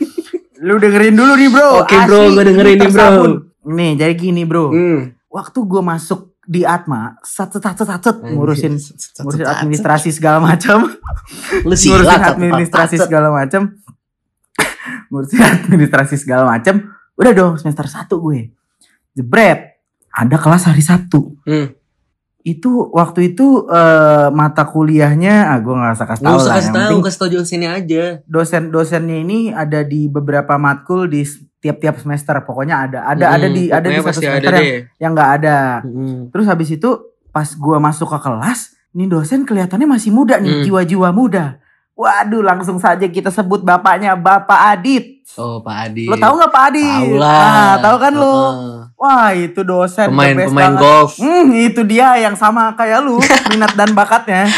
Lu 0.61 0.75
dengerin 0.77 1.13
dulu 1.15 1.33
nih 1.33 1.49
bro. 1.49 1.69
Oke, 1.81 1.95
bro, 2.05 2.19
Asli, 2.27 2.35
gua 2.35 2.43
dengerin 2.43 2.75
nih, 2.77 2.89
bro. 2.91 3.07
tersabun. 3.07 3.31
Nih 3.71 3.91
jadi 3.95 4.13
gini 4.13 4.43
bro. 4.43 4.69
Hmm. 4.69 4.99
Waktu 5.31 5.59
gue 5.63 5.81
masuk 5.81 6.19
di 6.43 6.67
Atma, 6.67 7.15
sat 7.23 7.55
sat 7.55 7.63
sat 7.63 7.79
sat, 7.79 8.01
sat, 8.03 8.17
ngurusin 8.19 8.75
ngurusin 9.23 9.47
administrasi 9.47 10.11
segala 10.11 10.43
macam. 10.43 10.91
Ngurusin 11.63 11.95
administrasi 12.11 12.99
segala 12.99 13.31
macam. 13.31 13.71
ngurusin 15.09 15.39
administrasi 15.39 16.15
segala 16.19 16.43
macam. 16.51 16.91
Udah 17.15 17.31
dong 17.31 17.55
semester 17.55 17.87
1 17.87 18.11
gue. 18.11 18.51
Jebret. 19.15 19.79
Ada 20.11 20.35
kelas 20.35 20.67
hari 20.67 20.83
Sabtu. 20.83 21.39
Hmm. 21.47 21.71
Itu 22.41 22.89
waktu 22.89 23.33
itu 23.33 23.69
eh, 23.69 24.27
mata 24.33 24.65
kuliahnya, 24.65 25.53
ah 25.53 25.57
gue 25.61 25.71
gak 25.71 25.93
usah 25.93 26.07
kasih 26.09 26.23
tahu 26.25 26.37
usah 26.37 26.45
lah. 26.45 26.55
kasih 26.57 26.71
tahu, 26.73 26.95
kasih 27.05 27.19
tau 27.21 27.29
dosennya 27.29 27.69
aja. 27.77 28.03
dosen-dosennya 28.25 29.17
ini 29.21 29.39
ada 29.53 29.85
di 29.85 30.09
beberapa 30.09 30.57
matkul 30.57 31.05
di 31.05 31.21
tiap-tiap 31.61 32.01
semester. 32.01 32.33
Pokoknya 32.41 32.89
ada, 32.89 32.99
ada, 33.05 33.25
ada 33.37 33.45
Hmm, 33.45 33.53
di, 33.53 33.63
ada 33.69 33.85
di 33.85 33.95
satu 34.01 34.07
pasti 34.09 34.25
ada 34.25 34.33
semester 34.41 34.53
yang, 34.53 34.65
deh. 34.65 34.79
yang 34.97 35.11
nggak 35.13 35.31
ada. 35.37 35.57
Hmm. 35.85 36.19
Terus 36.33 36.45
habis 36.49 36.69
itu 36.73 36.89
pas 37.29 37.47
gua 37.55 37.77
masuk 37.77 38.09
ke 38.09 38.19
kelas, 38.19 38.59
nih 38.91 39.07
dosen 39.07 39.45
kelihatannya 39.45 39.87
masih 39.87 40.09
muda 40.09 40.41
nih, 40.41 40.51
Hmm. 40.51 40.63
jiwa-jiwa 40.65 41.09
muda. 41.13 41.61
Waduh, 42.01 42.41
langsung 42.41 42.81
saja 42.81 43.05
kita 43.05 43.29
sebut 43.29 43.61
bapaknya 43.61 44.17
Bapak 44.17 44.73
Adit. 44.73 45.21
Oh 45.37 45.61
Pak 45.61 45.75
Adi. 45.87 46.09
Lo 46.09 46.17
tahu 46.17 46.33
nggak 46.33 46.49
Pak 46.49 46.63
Adit? 46.73 46.83
Tahu 46.83 47.13
lah. 47.15 47.45
Nah, 47.45 47.75
tahu 47.77 47.95
kan 48.01 48.13
lo? 48.17 48.37
Wah, 48.97 49.29
itu 49.31 49.61
dosen 49.61 50.09
Pemain 50.09 50.35
pemain 50.35 50.73
banget. 50.73 50.81
golf. 50.81 51.11
Hmm, 51.21 51.45
itu 51.53 51.81
dia 51.85 52.17
yang 52.17 52.33
sama 52.33 52.73
kayak 52.73 52.99
lu, 52.99 53.21
minat 53.49 53.71
dan 53.77 53.93
bakatnya. 53.93 54.49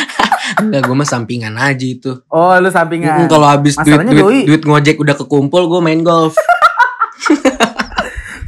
Enggak, 0.56 0.82
gue 0.84 0.96
mah 0.96 1.06
sampingan 1.06 1.54
aja 1.60 1.84
itu. 1.84 2.12
Oh, 2.26 2.52
lu 2.58 2.68
sampingan. 2.68 3.22
Mm, 3.22 3.28
Kalau 3.28 3.46
habis 3.46 3.76
duit, 3.78 4.02
duit, 4.02 4.18
doi. 4.18 4.40
duit 4.48 4.62
ngojek 4.64 4.98
udah 4.98 5.14
kekumpul, 5.14 5.68
gue 5.68 5.80
main 5.80 6.00
golf. 6.00 6.34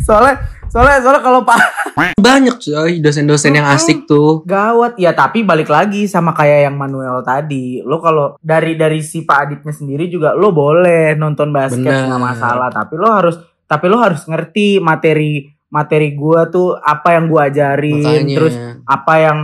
Soalnya, 0.05 0.37
soalnya, 0.75 0.99
soalnya 0.99 1.23
kalau 1.23 1.41
Pak 1.47 1.59
Banyak 2.25 2.59
coy 2.59 2.99
dosen-dosen 2.99 3.55
yang 3.55 3.67
asik 3.71 4.03
tuh. 4.03 4.43
Gawat 4.43 4.99
ya 4.99 5.15
tapi 5.15 5.47
balik 5.47 5.71
lagi 5.71 6.11
sama 6.11 6.35
kayak 6.35 6.67
yang 6.67 6.75
Manuel 6.75 7.23
tadi. 7.23 7.79
Lo 7.79 8.03
kalau 8.03 8.35
dari 8.43 8.75
dari 8.75 8.99
si 8.99 9.23
Pak 9.23 9.37
Aditnya 9.47 9.71
sendiri 9.71 10.11
juga 10.11 10.35
lo 10.35 10.51
boleh 10.51 11.15
nonton 11.15 11.55
basket 11.55 11.87
nggak 11.87 12.19
masalah. 12.19 12.67
Tapi 12.67 12.93
lo 12.99 13.07
harus 13.07 13.39
tapi 13.63 13.85
lo 13.87 13.97
harus 14.03 14.27
ngerti 14.27 14.83
materi 14.83 15.47
materi 15.71 16.11
gua 16.11 16.51
tuh 16.51 16.75
apa 16.75 17.15
yang 17.15 17.31
gua 17.31 17.47
ajarin. 17.47 18.03
Makanya. 18.03 18.35
Terus 18.35 18.53
apa 18.83 19.13
yang 19.23 19.39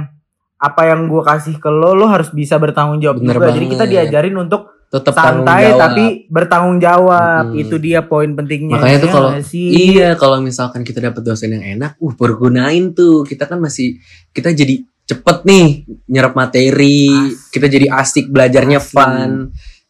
apa 0.59 0.81
yang 0.91 1.07
gua 1.07 1.23
kasih 1.23 1.55
ke 1.55 1.69
lo 1.71 1.95
lo 1.95 2.11
harus 2.11 2.35
bisa 2.35 2.59
bertanggung 2.59 2.99
jawab 2.99 3.23
Bener 3.23 3.39
juga. 3.39 3.55
Jadi 3.55 3.67
kita 3.71 3.85
diajarin 3.87 4.35
untuk 4.35 4.80
tetap 4.91 5.15
santai 5.15 5.71
tapi 5.79 6.27
bertanggung 6.27 6.83
jawab. 6.83 7.47
Mm-mm. 7.47 7.63
Itu 7.63 7.79
dia 7.79 8.03
poin 8.03 8.27
pentingnya. 8.35 8.75
Makanya 8.75 8.97
tuh 8.99 9.07
Ya 9.07 9.13
kalau 9.15 9.29
nggak 9.31 9.45
sih? 9.47 9.67
iya 9.71 10.09
kalau 10.19 10.37
misalkan 10.43 10.83
kita 10.83 10.99
dapat 10.99 11.23
dosen 11.23 11.55
yang 11.55 11.63
enak, 11.79 11.95
uh 11.95 12.13
pergunain 12.13 12.91
tuh. 12.91 13.23
Kita 13.23 13.47
kan 13.47 13.63
masih 13.63 14.03
kita 14.35 14.51
jadi 14.51 14.83
cepet 15.07 15.37
nih 15.47 15.67
nyerap 16.11 16.35
materi, 16.35 17.07
Asik. 17.07 17.55
kita 17.55 17.67
jadi 17.71 17.87
asik 17.87 18.25
belajarnya 18.29 18.79
Asik. 18.83 18.91
fun. 18.91 19.31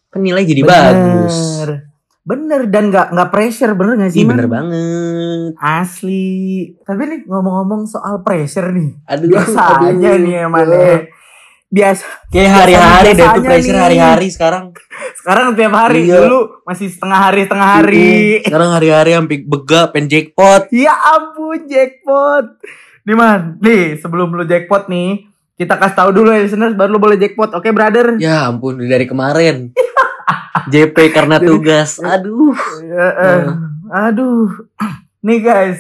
Kan 0.08 0.20
nilai 0.22 0.46
jadi 0.46 0.62
Bener. 0.62 0.94
bagus. 0.94 1.38
Bener 2.22 2.70
dan 2.70 2.94
nggak 2.94 3.18
nggak 3.18 3.30
pressure 3.34 3.74
bener 3.74 3.98
gak 3.98 4.14
sih? 4.14 4.22
Iya 4.22 4.28
Man? 4.30 4.32
bener 4.38 4.48
banget. 4.54 5.50
Asli. 5.58 6.30
Tapi 6.86 7.02
nih 7.10 7.20
ngomong-ngomong 7.26 7.90
soal 7.90 8.22
pressure 8.22 8.70
nih. 8.70 9.02
Aduh, 9.10 9.34
Biasa 9.34 9.90
aduh. 9.90 10.22
nih 10.22 10.46
emang 10.46 10.70
ya. 10.70 11.10
Biasa. 11.72 12.04
Kayak 12.28 12.52
hari-hari 12.52 13.10
deh 13.16 13.28
tuh 13.32 13.44
pressure 13.48 13.80
hari-hari 13.80 14.28
sekarang. 14.28 14.66
sekarang 15.16 15.56
tiap 15.56 15.74
hari. 15.74 16.12
Iya. 16.12 16.28
dulu 16.28 16.40
masih 16.68 16.92
setengah 16.92 17.20
hari 17.32 17.48
setengah 17.48 17.70
hari. 17.80 18.44
Sekarang 18.44 18.70
hari-hari 18.76 19.12
sampai 19.16 19.40
bega 19.48 19.82
pen 19.90 20.12
jackpot. 20.12 20.68
ya 20.76 20.92
ampun 20.92 21.64
jackpot. 21.72 22.46
Diman 23.08 23.58
nih 23.64 23.98
sebelum 23.98 24.36
lu 24.36 24.44
jackpot 24.44 24.92
nih 24.92 25.26
kita 25.56 25.80
kasih 25.80 25.98
tahu 25.98 26.10
dulu 26.12 26.30
ya 26.36 26.44
listeners 26.44 26.76
baru 26.76 26.98
lu 26.98 27.00
boleh 27.00 27.16
jackpot. 27.16 27.56
Oke 27.56 27.72
brother? 27.72 28.20
Ya 28.20 28.52
ampun 28.52 28.76
dari 28.84 29.08
kemarin. 29.08 29.72
JP 30.74 30.96
karena 31.16 31.40
tugas. 31.40 31.98
Aduh. 32.04 32.54
Ya, 32.84 33.08
eh, 33.16 33.44
aduh. 33.90 34.52
Nih 35.26 35.40
guys. 35.40 35.80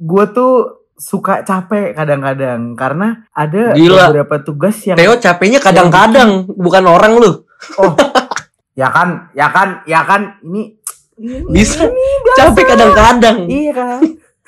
Gue 0.00 0.24
tuh 0.32 0.79
suka 1.00 1.40
capek 1.40 1.96
kadang-kadang 1.96 2.76
karena 2.76 3.24
ada 3.32 3.72
Gila. 3.72 4.12
beberapa 4.12 4.36
tugas 4.38 4.76
yang 4.84 4.94
Theo 4.94 5.16
capeknya 5.16 5.56
kadang-kadang, 5.58 6.44
bukan 6.52 6.84
orang 6.84 7.16
lu. 7.16 7.30
oh 7.76 7.92
ya 8.72 8.88
kan 8.88 9.28
ya 9.32 9.48
kan 9.48 9.80
ya 9.84 10.00
kan 10.02 10.36
ini 10.42 10.76
ini- 11.16 11.44
Bisa. 11.50 11.84
ini 11.84 12.04
biasa. 12.22 12.38
Capek 12.46 12.64
kadang-kadang. 12.66 13.36
iya 13.46 13.72
kan 13.72 14.00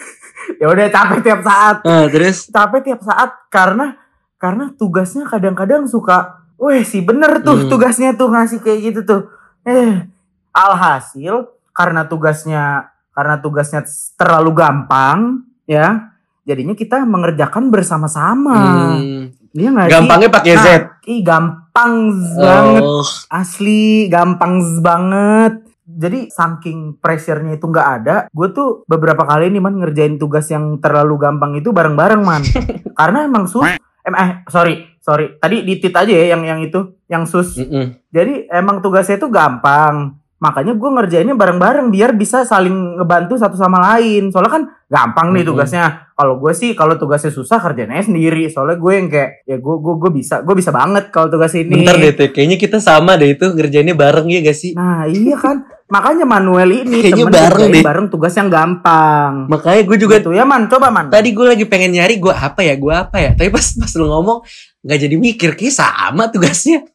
ya 0.61 0.67
udah 0.67 0.87
capek 0.89 1.19
tiap 1.21 1.41
saat 1.41 1.77
Nah, 1.83 2.07
terus 2.07 2.47
capek 2.47 2.81
tiap 2.83 3.01
saat 3.01 3.31
karena 3.49 3.97
karena 4.37 4.69
tugasnya 4.73 5.25
kadang-kadang 5.25 5.85
suka 5.85 6.37
weh 6.57 6.83
sih 6.83 7.01
bener 7.01 7.41
tuh 7.41 7.57
Hmm. 7.59 7.69
tugasnya 7.69 8.13
tuh 8.13 8.29
ngasih 8.29 8.59
kayak 8.59 8.81
gitu 8.87 9.01
tuh 9.03 9.21
eh 9.63 10.05
alhasil 10.53 11.49
karena 11.71 12.05
tugasnya 12.05 12.87
karena 13.11 13.39
tugasnya 13.39 13.81
terlalu 14.15 14.53
gampang 14.55 15.19
ya 15.65 16.12
jadinya 16.43 16.75
kita 16.75 17.03
mengerjakan 17.03 17.71
bersama-sama. 17.71 18.59
Hmm, 18.99 19.31
dia 19.51 19.69
nggak 19.71 19.89
gampangnya 19.89 20.31
pakai 20.31 20.55
Z. 20.55 20.67
Nah, 20.67 20.81
ih 21.05 21.21
gampang 21.23 21.93
z- 22.11 22.39
banget. 22.39 22.83
Oh, 22.83 23.07
asli 23.29 23.83
gampang 24.07 24.55
banget. 24.81 25.55
Jadi 25.83 26.31
saking 26.31 26.97
pressure-nya 27.03 27.59
itu 27.59 27.67
nggak 27.69 27.89
ada 28.01 28.17
gue 28.33 28.49
tuh 28.51 28.87
beberapa 28.87 29.29
kali 29.29 29.53
nih 29.53 29.61
man 29.61 29.77
ngerjain 29.77 30.17
tugas 30.17 30.49
yang 30.49 30.81
terlalu 30.81 31.21
gampang 31.21 31.53
itu 31.55 31.69
bareng-bareng 31.69 32.23
man. 32.23 32.43
Karena 32.99 33.27
emang 33.27 33.45
sus 33.45 33.67
em 34.03 34.15
eh 34.15 34.31
sorry 34.49 34.99
sorry. 34.99 35.37
Tadi 35.37 35.63
ditit 35.63 35.93
aja 35.93 36.09
ya 36.09 36.33
yang 36.33 36.43
yang 36.43 36.61
itu 36.63 36.97
yang 37.07 37.29
sus. 37.29 37.59
Mm-mm. 37.59 37.99
jadi 38.09 38.49
emang 38.49 38.81
tugasnya 38.81 39.21
itu 39.21 39.29
gampang 39.29 40.22
makanya 40.43 40.75
gue 40.75 40.91
ngerjainnya 40.91 41.39
bareng-bareng 41.39 41.95
biar 41.95 42.19
bisa 42.19 42.43
saling 42.43 42.99
ngebantu 42.99 43.39
satu 43.39 43.55
sama 43.55 43.79
lain. 43.95 44.35
Soalnya 44.35 44.51
kan 44.59 44.63
gampang 44.91 45.31
nih 45.31 45.47
tugasnya. 45.47 46.11
Kalau 46.19 46.43
gue 46.43 46.51
sih 46.51 46.75
kalau 46.75 46.99
tugasnya 46.99 47.31
susah 47.31 47.63
kerjanya 47.63 48.03
sendiri. 48.03 48.51
Soalnya 48.51 48.75
gue 48.83 48.93
yang 48.99 49.07
kayak 49.07 49.47
ya 49.47 49.57
gue 49.63 49.77
gue 49.79 49.95
gue 50.03 50.11
bisa 50.11 50.43
gue 50.43 50.55
bisa 50.59 50.75
banget 50.75 51.15
kalau 51.15 51.31
tugas 51.31 51.55
ini. 51.55 51.87
Bentar 51.87 51.95
deh, 51.95 52.11
Teh. 52.11 52.35
kayaknya 52.35 52.59
kita 52.59 52.83
sama 52.83 53.15
deh 53.15 53.39
itu 53.39 53.55
ngerjainnya 53.55 53.95
bareng 53.95 54.27
ya 54.27 54.43
gak 54.43 54.59
sih? 54.59 54.75
Nah 54.75 55.07
iya 55.07 55.39
kan. 55.39 55.63
Makanya 55.87 56.25
Manuel 56.27 56.89
ini 56.89 57.05
Kayaknya 57.07 57.25
temen 57.29 57.35
bareng 57.39 57.71
deh. 57.71 57.83
bareng 57.87 58.07
tugas 58.11 58.35
yang 58.35 58.51
gampang. 58.51 59.47
Makanya 59.47 59.81
gue 59.87 59.97
juga 60.03 60.19
Gitu 60.19 60.35
ya 60.35 60.43
man. 60.43 60.67
Coba 60.67 60.91
man. 60.91 61.07
Tadi 61.07 61.31
gue 61.31 61.47
lagi 61.47 61.65
pengen 61.71 61.95
nyari 61.95 62.19
gue 62.19 62.35
apa 62.35 62.67
ya, 62.67 62.75
gue 62.75 62.91
apa 62.91 63.17
ya. 63.23 63.31
Tapi 63.39 63.47
pas 63.47 63.63
pas 63.79 63.93
lu 63.95 64.11
ngomong 64.11 64.43
nggak 64.83 64.99
jadi 64.99 65.15
mikir, 65.15 65.51
kayak 65.55 65.71
sama 65.79 66.27
tugasnya. 66.35 66.83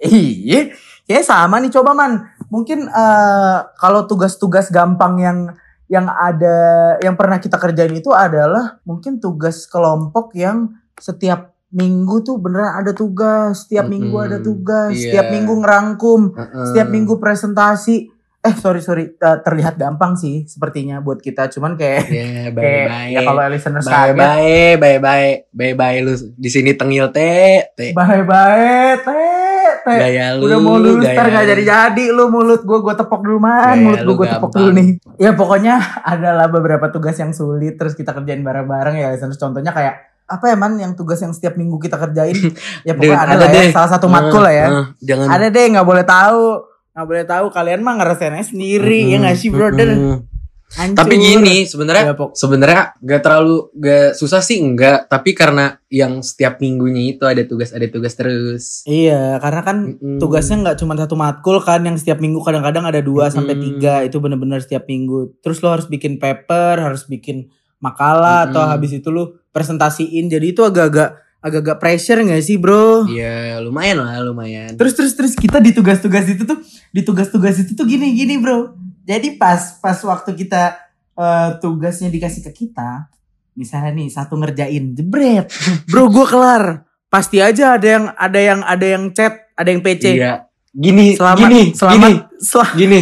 Iya. 0.00 0.72
Kayak 1.04 1.28
sama 1.28 1.60
nih. 1.60 1.68
Coba 1.68 1.92
man 1.92 2.24
Mungkin 2.50 2.86
eh, 2.86 3.58
Kalau 3.74 4.04
tugas-tugas 4.04 4.68
gampang 4.68 5.14
yang 5.16 5.38
Yang 5.86 6.06
ada 6.12 6.56
Yang 6.98 7.14
pernah 7.16 7.38
kita 7.38 7.56
kerjain 7.56 7.94
itu 7.94 8.10
adalah 8.10 8.78
Mungkin 8.82 9.18
tugas 9.18 9.64
kelompok 9.64 10.34
yang 10.34 10.70
Setiap 10.94 11.54
minggu 11.70 12.20
tuh 12.20 12.36
beneran 12.36 12.74
ada 12.76 12.90
tugas 12.90 13.64
Setiap 13.64 13.86
minggu 13.86 14.10
Mm-mm. 14.12 14.26
ada 14.26 14.38
tugas 14.38 14.90
Iya. 14.92 15.00
Setiap 15.00 15.26
minggu 15.30 15.54
ngerangkum 15.56 16.20
Setiap 16.66 16.86
Heeh. 16.86 16.92
minggu 16.92 17.14
presentasi 17.16 17.96
Eh 18.40 18.54
sorry 18.54 18.80
sorry 18.80 19.04
Eh, 19.12 19.38
Terlihat 19.40 19.78
gampang 19.78 20.18
sih 20.18 20.42
Sepertinya 20.44 20.98
buat 20.98 21.18
kita 21.18 21.46
Cuman 21.48 21.78
kayak 21.78 22.02
Ya, 22.08 22.50
bye 22.50 22.62
Kayak, 22.64 22.86
bye. 22.90 23.10
ya 23.10 23.20
kalau 23.22 23.42
listeners 23.46 23.84
bye 23.84 23.94
kaget 23.94 24.16
bye, 24.16 24.72
bye 24.76 24.98
bye, 24.98 25.30
bye 25.50 25.74
bye 25.74 25.98
lu 26.00 26.12
di 26.34 26.48
sini 26.48 26.74
tengil 26.74 27.14
teh, 27.14 27.70
teh. 27.72 27.94
Bye 27.94 28.26
bye 28.26 28.98
teh. 28.98 29.38
Gaya 29.82 30.24
lu, 30.34 30.40
Udah 30.44 30.58
mau 30.58 30.76
lulus 30.76 31.02
gaya 31.02 31.16
ntar 31.16 31.26
gak 31.28 31.44
lu. 31.44 31.50
jadi 31.50 31.62
jadi 31.62 32.04
lu 32.10 32.24
mulut 32.28 32.60
gue 32.60 32.78
gue 32.80 32.94
tepok 32.94 33.20
dulu 33.20 33.38
man 33.38 33.64
Gaya 33.64 33.80
mulut 33.80 34.00
gue 34.00 34.14
gue 34.16 34.28
tepok 34.28 34.50
dulu 34.52 34.70
nih. 34.72 34.88
Ya 35.16 35.30
pokoknya 35.32 35.74
adalah 36.00 36.46
beberapa 36.46 36.86
tugas 36.88 37.16
yang 37.16 37.30
sulit 37.30 37.74
terus 37.74 37.92
kita 37.92 38.12
kerjain 38.12 38.40
bareng-bareng 38.40 38.96
ya. 38.96 39.08
Contohnya 39.16 39.70
kayak 39.70 39.94
apa 40.24 40.44
ya 40.46 40.54
man 40.54 40.78
yang 40.78 40.94
tugas 40.94 41.18
yang 41.18 41.34
setiap 41.34 41.58
minggu 41.58 41.74
kita 41.76 41.98
kerjain 41.98 42.38
ya 42.86 42.94
Dude, 42.94 43.02
pokoknya 43.02 43.18
ada, 43.18 43.32
ada 43.34 43.40
lah 43.40 43.50
ya 43.50 43.62
deh. 43.66 43.72
salah 43.74 43.90
satu 43.90 44.06
matkul 44.06 44.42
lah 44.42 44.54
ya. 44.54 44.66
Jangan 45.02 45.26
Ada 45.26 45.46
deh 45.50 45.64
nggak 45.74 45.86
boleh 45.86 46.04
tahu 46.06 46.42
nggak 46.90 47.06
boleh 47.06 47.24
tahu 47.24 47.46
kalian 47.50 47.80
mah 47.80 47.94
ngerasainnya 47.98 48.42
sendiri 48.42 49.10
ya 49.10 49.18
nggak 49.18 49.38
sih 49.38 49.50
brother. 49.50 49.90
Mm-mm. 49.90 50.29
Hancur. 50.70 51.02
Tapi 51.02 51.14
gini, 51.18 51.66
sebenarnya 51.66 52.04
Ya, 52.10 52.14
sebenarnya 52.14 52.82
gak 53.02 53.22
terlalu 53.26 53.74
gak 53.74 54.14
susah 54.14 54.38
sih 54.38 54.62
enggak, 54.62 55.10
tapi 55.10 55.34
karena 55.34 55.82
yang 55.90 56.22
setiap 56.22 56.62
minggunya 56.62 57.10
itu 57.10 57.26
ada 57.26 57.42
tugas 57.42 57.74
ada 57.74 57.82
tugas 57.90 58.14
terus. 58.14 58.86
Iya 58.86 59.42
karena 59.42 59.66
kan 59.66 59.76
Mm-mm. 59.98 60.22
tugasnya 60.22 60.62
nggak 60.62 60.78
cuma 60.78 60.94
satu 60.94 61.18
matkul 61.18 61.58
kan 61.58 61.82
yang 61.82 61.98
setiap 61.98 62.22
minggu 62.22 62.38
kadang-kadang 62.40 62.86
ada 62.86 63.02
dua 63.02 63.26
sampai 63.28 63.58
Mm-mm. 63.58 63.66
tiga 63.66 63.94
itu 64.06 64.22
bener-bener 64.22 64.62
setiap 64.62 64.86
minggu 64.86 65.34
terus 65.42 65.58
lo 65.58 65.74
harus 65.74 65.90
bikin 65.90 66.22
paper 66.22 66.78
harus 66.78 67.02
bikin 67.04 67.50
makalah 67.78 68.46
atau 68.46 68.62
Mm-mm. 68.62 68.70
habis 68.70 68.94
itu 68.94 69.10
lo 69.10 69.42
presentasiin 69.50 70.30
jadi 70.30 70.54
itu 70.54 70.62
agak-agak 70.62 71.18
agak-agak 71.40 71.76
pressure 71.80 72.20
nggak 72.20 72.44
sih 72.44 72.60
bro 72.60 73.08
Iya, 73.08 73.58
lumayan 73.64 74.04
lah, 74.04 74.20
lumayan. 74.20 74.76
terus 74.76 74.92
terus 74.92 75.16
terus 75.16 75.32
kita 75.32 75.56
di 75.56 75.72
tugas-tugas 75.72 76.28
itu 76.28 76.44
tuh 76.44 76.60
di 76.92 77.00
tugas-tugas 77.00 77.56
itu 77.58 77.72
tuh 77.72 77.88
gini 77.88 78.12
gini 78.12 78.36
bro 78.36 78.76
jadi 79.00 79.34
pas 79.34 79.58
pas 79.76 79.96
waktu 79.96 80.30
kita 80.34 80.76
eh, 81.14 81.48
tugasnya 81.58 82.08
dikasih 82.08 82.42
ke 82.42 82.52
kita 82.54 83.08
misalnya 83.52 83.92
nih 83.92 84.08
satu 84.08 84.34
ngerjain 84.34 84.92
jebret 84.92 85.50
bro 85.84 86.06
gue 86.06 86.24
kelar 86.24 86.64
pasti 87.06 87.38
aja 87.38 87.74
ada 87.74 87.88
yang 87.88 88.04
ada 88.14 88.38
yang 88.38 88.60
ada 88.62 88.86
yang 88.86 89.04
chat 89.10 89.50
ada 89.52 89.68
yang 89.68 89.80
PC 89.80 90.04
Iya. 90.16 90.34
Gini, 90.70 91.18
Selamat, 91.18 91.38
gini, 91.42 91.62
selamat, 91.74 91.94
gini, 91.98 92.12
sel- 92.38 92.72
gini, 92.78 92.98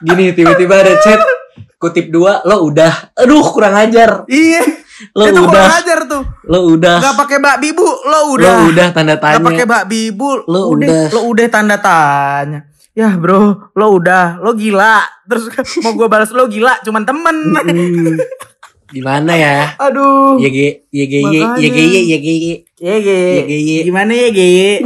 gini, 0.00 0.26
tiba-tiba 0.32 0.80
ada 0.80 0.96
chat 0.96 1.20
kutip 1.76 2.08
dua, 2.08 2.40
lo 2.42 2.64
udah, 2.64 3.12
aduh 3.12 3.44
kurang 3.52 3.76
ajar, 3.76 4.24
Iya, 4.24 4.64
lo 5.12 5.28
itu 5.28 5.36
kurang 5.36 5.52
udah, 5.68 5.76
ajar 5.76 5.98
tuh. 6.08 6.24
lo 6.48 6.72
udah, 6.72 7.04
Gak 7.04 7.16
pakai 7.20 7.36
bak 7.36 7.60
bibu, 7.60 7.84
lo 7.84 8.00
lo 8.08 8.20
udah. 8.32 8.54
udah 8.64 8.86
tanda 8.90 9.20
Gak 9.20 9.44
pakai 9.44 9.44
tanya. 9.44 9.64
bak 9.68 9.84
bibu, 9.84 10.30
Lo 10.48 10.72
udah, 10.72 10.88
udah. 10.88 11.02
Lo 11.12 11.20
udah 11.28 11.46
tanda 11.52 11.76
tanya. 11.76 12.60
Ya 12.92 13.16
bro, 13.16 13.72
lo 13.72 13.86
udah, 13.96 14.36
lo 14.44 14.52
gila. 14.52 15.00
Terus 15.24 15.48
mau 15.84 15.96
gue 15.96 16.08
balas 16.12 16.28
lo 16.28 16.44
gila, 16.44 16.76
cuman 16.84 17.08
temen. 17.08 17.36
Hmm. 17.56 18.20
Gimana 18.92 19.32
ya? 19.32 19.72
Aduh. 19.80 20.36
YG, 20.36 20.84
YGY, 20.92 21.24
Makanya. 21.24 21.64
YGY, 21.64 21.96
YGY. 22.12 22.44
Ya 22.76 22.96
Ge. 23.00 23.20
Ya, 23.40 23.42
Ge, 23.48 23.60
Ge. 23.64 23.78
Gimana 23.88 24.12
ya 24.12 24.28
Ge? 24.28 24.84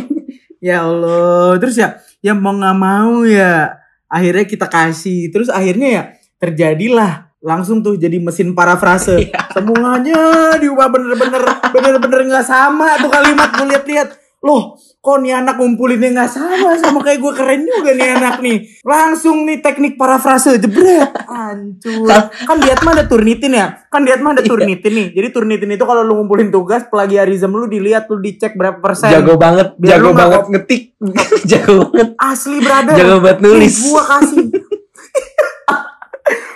ya 0.63 0.87
Allah. 0.87 1.59
Terus 1.59 1.75
ya, 1.75 1.99
ya 2.23 2.33
mau 2.39 2.55
nggak 2.55 2.79
mau 2.79 3.27
ya. 3.27 3.75
Akhirnya 4.07 4.47
kita 4.47 4.71
kasih. 4.71 5.35
Terus 5.35 5.51
akhirnya 5.51 5.89
ya 5.91 6.03
terjadilah 6.39 7.35
langsung 7.43 7.83
tuh 7.83 7.99
jadi 7.99 8.23
mesin 8.23 8.55
parafrase. 8.55 9.35
Semuanya 9.59 10.55
diubah 10.63 10.87
bener-bener 10.87 11.43
bener-bener 11.75 12.21
nggak 12.31 12.47
sama 12.47 13.03
tuh 13.03 13.11
kalimat 13.11 13.51
gue 13.59 13.67
lihat-lihat. 13.75 14.09
Loh, 14.47 14.79
kok 15.03 15.19
nih 15.19 15.35
anak 15.35 15.59
ngumpulinnya 15.59 16.15
nggak 16.15 16.31
sama 16.31 16.79
sama 16.79 17.03
kayak 17.03 17.19
gue 17.19 17.33
keren 17.35 17.67
juga 17.67 17.91
nih 17.93 18.09
anak 18.15 18.39
nih. 18.39 18.63
Langsung 18.87 19.43
nih 19.43 19.59
teknik 19.59 19.99
parafrase 19.99 20.55
jebret. 20.63 21.11
Hancur. 21.27 22.07
Kan 22.47 22.63
diat 22.63 22.79
mah 22.87 22.95
ada 22.95 23.11
turnitin 23.11 23.59
ya. 23.59 23.83
Kan 23.91 24.07
diat 24.07 24.23
mah 24.23 24.39
ada 24.39 24.47
turnitin 24.47 24.93
nih. 24.95 25.07
Jadi 25.11 25.29
turnitin 25.35 25.75
itu 25.75 25.83
kalau 25.83 26.07
lu 26.07 26.15
ngumpulin 26.15 26.55
tugas 26.55 26.87
plagiarism 26.87 27.51
lu 27.51 27.67
dilihat 27.67 28.07
lu 28.07 28.23
dicek 28.23 28.55
berapa 28.55 28.79
persen. 28.79 29.11
Jago 29.11 29.35
banget, 29.35 29.75
Biar 29.83 29.99
jago 29.99 30.15
banget 30.15 30.43
ngetik, 30.47 30.83
jago 31.51 31.91
banget, 31.91 32.15
Asli 32.15 32.59
brother. 32.63 32.95
jago 32.95 33.17
banget 33.19 33.39
nulis. 33.43 33.75
Gua 33.83 34.03
kasih. 34.07 34.47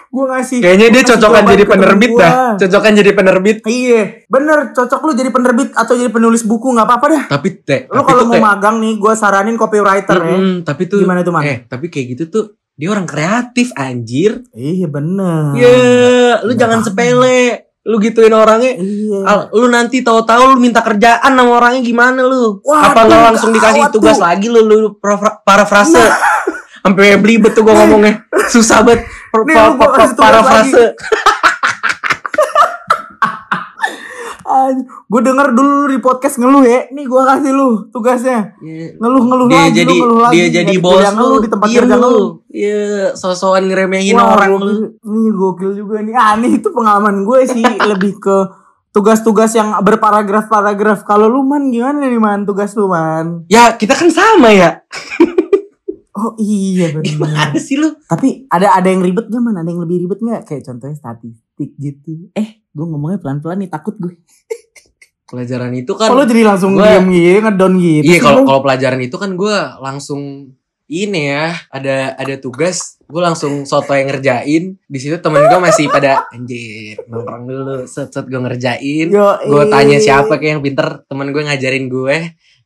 gua 0.08 0.24
ngasih. 0.32 0.58
Kayaknya 0.58 0.86
dia 0.90 1.02
cocokan 1.06 1.44
jadi 1.46 1.64
penerbit 1.64 2.10
dah, 2.12 2.32
cocokan 2.56 2.92
jadi 2.92 3.10
penerbit. 3.12 3.56
Iya, 3.62 4.02
bener. 4.26 4.58
Cocok 4.72 5.00
lu 5.02 5.12
jadi 5.14 5.30
penerbit 5.30 5.70
atau 5.72 5.94
jadi 5.94 6.08
penulis 6.08 6.42
buku 6.42 6.70
nggak 6.70 6.84
apa-apa 6.84 7.06
dah. 7.08 7.24
Tapi 7.28 7.48
teh, 7.60 7.86
Lu 7.86 8.02
kalau 8.02 8.26
mau 8.26 8.40
magang 8.40 8.78
nih, 8.78 8.96
gua 8.96 9.14
saranin 9.14 9.54
copywriter 9.54 10.16
ya. 10.16 10.34
Mm-mm, 10.34 10.54
tapi 10.62 10.84
tuh, 10.84 10.98
Gimana 10.98 11.20
tuh, 11.20 11.30
Man? 11.30 11.42
eh, 11.42 11.58
tapi 11.62 11.86
kayak 11.86 12.06
gitu 12.10 12.24
tuh 12.26 12.44
dia 12.72 12.88
orang 12.88 13.04
kreatif 13.04 13.70
anjir. 13.74 14.42
Iya 14.50 14.86
bener. 14.86 15.54
Ya, 15.54 15.74
lu 16.40 16.52
jangan 16.52 16.80
sepele. 16.80 17.68
Lu 17.80 17.96
gituin 17.96 18.28
orangnya. 18.30 18.76
Iya. 18.76 19.24
Al, 19.24 19.38
lu 19.52 19.64
nanti 19.66 20.00
tahu-tahu 20.00 20.52
lu 20.52 20.56
minta 20.58 20.80
kerjaan 20.80 21.32
sama 21.32 21.48
orangnya 21.50 21.80
gimana 21.80 22.20
lu? 22.20 22.60
Waduh, 22.60 22.92
Apa 22.92 23.00
nggak 23.02 23.22
langsung 23.24 23.50
dikasih 23.50 23.88
tugas 23.88 24.16
tuh. 24.16 24.22
lagi 24.22 24.46
lu 24.46 24.60
lu 24.60 24.76
parafra- 24.96 25.40
parafrase? 25.40 25.96
Sampai 26.80 27.16
belibet 27.20 27.52
tuh 27.52 27.62
gua 27.62 27.74
ngomongnya. 27.84 28.24
Susah 28.48 28.80
banget. 28.82 29.04
Nih, 29.46 29.54
lu 29.54 29.74
parafrase. 30.16 30.96
gue 35.10 35.20
denger 35.22 35.54
dulu 35.54 35.86
di 35.86 35.98
podcast 36.02 36.38
ngeluh 36.42 36.66
ya. 36.66 36.90
Nih 36.90 37.06
gue 37.06 37.22
kasih 37.22 37.52
lu 37.54 37.86
tugasnya. 37.90 38.54
Ya, 38.58 38.94
Ngeluh-ngeluh 38.98 39.46
dia 39.46 39.62
lagi, 39.62 39.74
jadi 39.82 39.94
lu 39.94 40.02
ngeluh 40.02 40.20
lagi. 40.22 40.34
dia 40.34 40.46
jadi 40.50 40.74
bos 40.82 41.06
ngeluh, 41.06 41.30
lu 41.30 41.42
di 41.42 41.48
tempat 41.50 41.66
diem 41.70 41.78
kerja 41.78 41.94
lu. 41.94 42.00
ngeluh. 42.02 42.28
Iya, 42.50 42.82
sosokan 43.14 43.62
ngeremehin 43.70 44.16
Wah, 44.18 44.34
orang 44.34 44.50
gokil. 44.54 44.66
lu. 44.66 44.74
Ini 45.06 45.30
gokil 45.30 45.70
juga 45.78 45.96
nih. 46.02 46.14
Ah, 46.18 46.34
nih 46.34 46.52
itu 46.58 46.68
pengalaman 46.74 47.22
gue 47.22 47.40
sih 47.46 47.62
lebih 47.90 48.18
ke 48.18 48.36
tugas-tugas 48.90 49.54
yang 49.54 49.70
berparagraf-paragraf. 49.82 51.06
Kalau 51.06 51.30
lu 51.30 51.46
man 51.46 51.70
gimana 51.70 52.02
nih 52.02 52.18
man 52.18 52.42
tugas 52.42 52.74
lu 52.74 52.90
man? 52.90 53.46
Ya, 53.46 53.78
kita 53.78 53.94
kan 53.94 54.10
sama 54.10 54.50
ya. 54.50 54.82
Oh 56.20 56.36
iya 56.36 56.92
Gimana 56.92 57.48
benar. 57.48 57.56
sih 57.58 57.74
lu? 57.74 57.96
Tapi 57.98 58.44
ada 58.46 58.74
ada 58.74 58.86
yang 58.86 59.00
ribet 59.00 59.26
gak 59.26 59.40
man? 59.40 59.56
Ada 59.56 59.68
yang 59.68 59.80
lebih 59.80 60.04
ribet 60.04 60.20
gak? 60.20 60.42
Kayak 60.44 60.62
contohnya 60.66 60.92
statistik 60.94 61.70
gitu. 61.74 62.28
Eh, 62.32 62.48
gue 62.66 62.84
ngomongnya 62.84 63.16
pelan-pelan 63.16 63.56
nih 63.58 63.68
takut 63.68 63.96
gue. 63.96 64.12
Pelajaran 65.24 65.72
itu 65.72 65.92
kan 65.94 66.10
Kalau 66.10 66.26
jadi 66.26 66.42
langsung 66.44 66.74
gua- 66.74 66.90
diem 66.90 67.06
gitu, 67.08 67.38
ngedon 67.40 67.72
gitu. 67.78 68.04
Iya 68.04 68.18
kalau 68.18 68.42
kalau 68.42 68.60
pelajaran 68.60 68.98
itu 68.98 69.14
kan 69.14 69.30
gue 69.32 69.56
langsung 69.78 70.20
ini 70.90 71.30
ya 71.30 71.54
ada 71.68 72.12
ada 72.14 72.34
tugas 72.36 72.98
gue 73.00 73.18
langsung 73.18 73.62
soto 73.62 73.90
yang 73.90 74.10
ngerjain 74.10 74.74
di 74.76 74.98
situ 74.98 75.16
temen 75.16 75.40
gue 75.40 75.60
masih 75.60 75.86
pada 75.86 76.26
anjir 76.28 76.98
nongkrong 77.06 77.44
dulu 77.44 77.74
set 77.84 78.10
set 78.10 78.26
gue 78.26 78.40
ngerjain 78.40 79.06
gue 79.06 79.30
eh. 79.56 79.68
tanya 79.68 79.96
siapa 79.96 80.34
kayak 80.34 80.52
yang 80.52 80.62
pinter 80.62 80.86
temen 81.04 81.30
gue 81.30 81.42
ngajarin 81.44 81.86
gue 81.86 82.16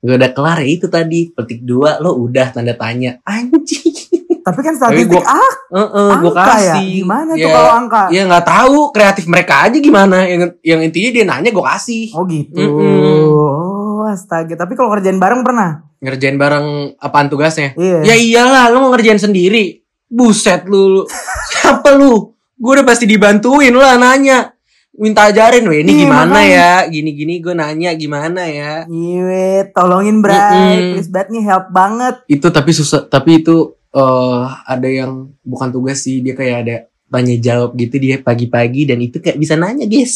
gue 0.00 0.14
udah 0.14 0.30
kelar 0.32 0.58
ya 0.58 0.68
itu 0.70 0.86
tadi 0.86 1.20
petik 1.30 1.60
dua 1.62 1.96
lo 1.98 2.16
udah 2.18 2.48
tanda 2.50 2.72
tanya 2.72 3.20
anjing 3.22 3.92
Tapi 4.40 4.60
kan 4.60 4.76
Tapi 4.76 5.00
statistik 5.00 5.08
gua- 5.08 5.24
ah, 5.26 5.52
Heeh, 5.72 6.10
gue 6.14 6.28
angka 6.28 6.44
ya. 6.44 6.52
kasih 6.76 6.84
Gimana 7.00 7.32
tuh 7.32 7.40
Ya, 7.40 7.48
kalau 7.50 7.72
angka? 7.74 8.02
ya 8.12 8.22
nggak 8.24 8.44
tahu 8.46 8.76
kreatif 8.90 9.24
mereka 9.24 9.64
aja 9.64 9.78
gimana 9.78 10.16
yang 10.22 10.52
yang 10.60 10.80
intinya 10.82 11.10
dia 11.10 11.24
nanya 11.24 11.48
gue 11.48 11.64
kasih 11.64 12.12
Oh 12.12 12.28
gitu. 12.28 12.60
Mm-mm. 12.60 13.24
Oh 13.24 14.04
astaga. 14.04 14.52
Tapi 14.54 14.76
kalau 14.76 14.92
kerjaan 14.92 15.16
bareng 15.16 15.40
pernah? 15.40 15.88
Ngerjain 16.04 16.36
bareng 16.36 16.92
apaan 17.00 17.26
tugasnya 17.26 17.72
Iya. 17.74 18.04
Ya 18.04 18.14
iyalah, 18.14 18.68
lu 18.68 18.84
mau 18.84 18.92
ngerjain 18.92 19.16
sendiri. 19.16 19.80
Buset 20.06 20.68
lu. 20.68 21.00
lu. 21.00 21.02
Siapa 21.50 21.96
lu? 21.96 22.36
Gue 22.54 22.72
udah 22.76 22.86
pasti 22.86 23.08
dibantuin 23.08 23.72
lah 23.72 23.96
nanya. 23.96 24.52
Minta 24.94 25.26
ajarin 25.26 25.66
weh, 25.66 25.82
ini 25.82 25.90
Iya, 25.90 26.00
gimana 26.06 26.30
makanya. 26.38 26.54
ya? 26.54 26.72
Gini-gini 26.86 27.34
gue 27.42 27.50
nanya 27.50 27.90
gimana 27.98 28.46
ya? 28.46 28.86
Iya, 28.86 29.74
tolongin 29.74 30.22
Bray. 30.22 30.38
Mm-mm. 30.38 30.92
Please 30.94 31.10
banget 31.10 31.28
nih 31.34 31.44
help 31.50 31.66
banget. 31.74 32.14
Itu 32.30 32.46
tapi 32.54 32.70
susah, 32.70 33.02
tapi 33.10 33.42
itu 33.42 33.74
eh 33.90 34.42
ada 34.70 34.86
yang 34.86 35.34
bukan 35.42 35.74
tugas 35.74 35.98
sih, 35.98 36.22
dia 36.22 36.38
kayak 36.38 36.56
ada 36.62 36.76
tanya 37.10 37.34
jawab 37.38 37.74
gitu 37.74 37.98
dia 37.98 38.22
pagi-pagi 38.22 38.86
dan 38.86 39.02
itu 39.02 39.18
kayak 39.18 39.34
bisa 39.34 39.58
nanya, 39.58 39.82
guys. 39.90 40.14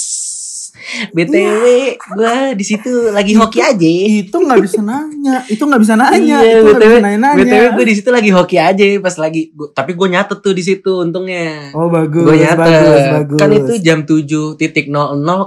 BTW, 1.13 1.65
gue 1.99 2.35
di 2.57 2.65
situ 2.65 3.11
lagi 3.11 3.33
hoki 3.35 3.59
aja. 3.61 3.89
Itu 4.25 4.37
nggak 4.39 4.61
bisa 4.63 4.81
nanya. 4.81 5.37
Itu 5.47 5.63
nggak 5.67 5.81
bisa 5.83 5.95
nanya. 5.95 6.39
Iya, 6.43 6.61
itu 6.61 6.73
BTW, 6.73 6.83
bisa 6.83 7.05
nanya-nanya. 7.05 7.39
BTW 7.39 7.65
gue 7.77 7.85
di 7.85 7.95
situ 7.95 8.11
lagi 8.11 8.31
hoki 8.33 8.57
aja 8.57 8.85
pas 8.99 9.15
lagi 9.19 9.43
gua- 9.53 9.71
tapi 9.75 9.93
gue 9.95 10.09
nyatet 10.09 10.39
tuh 10.41 10.55
di 10.55 10.63
situ 10.63 10.93
untungnya. 11.03 11.73
Oh 11.75 11.89
bagus, 11.89 12.25
gue 12.25 12.37
nyatet 12.39 12.59
bagus, 12.59 13.05
bagus. 13.15 13.39
kan 13.39 13.51
itu 13.53 13.73
jam 13.83 13.99
7.00 14.03 14.59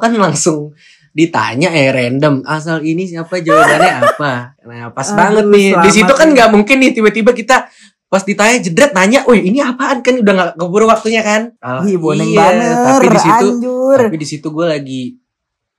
kan 0.02 0.12
langsung 0.16 0.72
ditanya 1.12 1.76
eh 1.76 1.92
random 1.92 2.40
asal 2.48 2.80
ini 2.80 3.04
siapa 3.04 3.44
jawabannya 3.44 3.94
apa 4.16 4.56
nah 4.64 4.96
pas 4.96 5.04
Aduh, 5.12 5.18
banget 5.20 5.46
nih 5.52 5.68
di 5.84 5.92
situ 5.92 6.08
kan 6.16 6.32
nggak 6.32 6.56
mungkin 6.56 6.80
nih 6.80 6.96
tiba-tiba 6.96 7.36
kita 7.36 7.68
pas 8.12 8.28
ditanya 8.28 8.60
jedret 8.60 8.92
nanya, 8.92 9.24
wih 9.24 9.40
ini 9.40 9.64
apaan 9.64 10.04
kan 10.04 10.20
udah 10.20 10.34
nggak 10.36 10.52
keburu 10.60 10.84
waktunya 10.84 11.24
kan? 11.24 11.56
Ih, 11.88 11.96
boneng 11.96 12.28
iya, 12.28 12.44
banget. 12.44 12.76
Tapi 12.76 13.08
di 13.08 13.20
situ, 13.24 13.48
tapi 13.96 14.18
di 14.20 14.28
situ 14.28 14.48
gue 14.52 14.68
lagi 14.68 15.04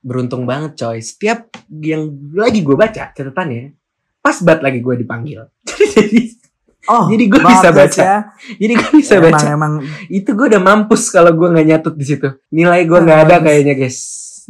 beruntung 0.03 0.43
banget 0.43 0.75
coy. 0.77 0.99
Setiap 0.99 1.47
yang 1.71 2.11
lagi 2.35 2.59
gue 2.61 2.75
baca 2.75 3.09
catatannya, 3.09 3.71
pas 4.19 4.37
banget 4.43 4.61
lagi 4.61 4.79
gue 4.83 4.95
dipanggil. 4.99 5.41
Jadi 5.95 6.43
Oh, 6.83 7.07
jadi 7.07 7.31
gue 7.31 7.39
bisa 7.39 7.71
bagus 7.71 7.95
baca. 7.95 8.03
Ya. 8.03 8.17
Jadi 8.59 8.73
gue 8.75 8.91
bisa 8.99 9.15
emang, 9.15 9.31
baca. 9.31 9.47
emang 9.47 9.73
Itu 10.11 10.35
gue 10.35 10.51
udah 10.51 10.59
mampus 10.59 11.15
kalau 11.15 11.31
gue 11.31 11.47
nggak 11.47 11.67
nyatut 11.71 11.95
di 11.95 12.03
situ. 12.03 12.27
Nilai 12.51 12.83
gue 12.83 12.99
nggak 12.99 13.19
ada 13.23 13.35
kayaknya 13.39 13.71
guys. 13.79 13.99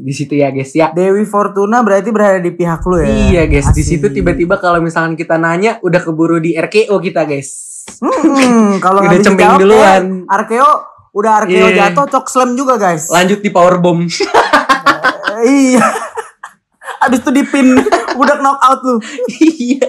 Di 0.01 0.09
situ 0.17 0.41
ya 0.41 0.49
guys 0.49 0.73
ya. 0.73 0.89
Dewi 0.89 1.29
Fortuna 1.29 1.85
berarti 1.85 2.09
berada 2.09 2.41
di 2.41 2.49
pihak 2.49 2.81
lu 2.89 3.05
ya. 3.05 3.05
Iya 3.05 3.43
guys, 3.45 3.69
di 3.69 3.85
situ 3.85 4.09
tiba-tiba 4.09 4.57
kalau 4.57 4.81
misalkan 4.81 5.13
kita 5.13 5.37
nanya 5.37 5.77
udah 5.85 6.01
keburu 6.01 6.41
di 6.41 6.57
RKO 6.57 6.97
kita 6.97 7.21
guys. 7.29 7.49
Hmm, 8.01 8.79
kalau 8.85 9.05
Udah 9.05 9.21
jawab, 9.21 9.59
duluan. 9.61 10.03
Arkeo 10.25 10.89
udah 11.13 11.31
Arkeo 11.37 11.69
Iya. 11.69 11.93
jatuh 11.93 12.09
cok 12.17 12.25
slam 12.33 12.57
juga 12.57 12.81
guys. 12.81 13.13
Lanjut 13.13 13.45
di 13.45 13.53
power 13.53 13.77
bomb. 13.77 14.09
Iya. 15.43 15.85
Abis 16.99 17.19
itu 17.19 17.31
dipin 17.33 17.75
udah 18.13 18.35
knock 18.37 18.59
out 18.59 18.79
lu. 18.81 18.95
Iya. 19.39 19.87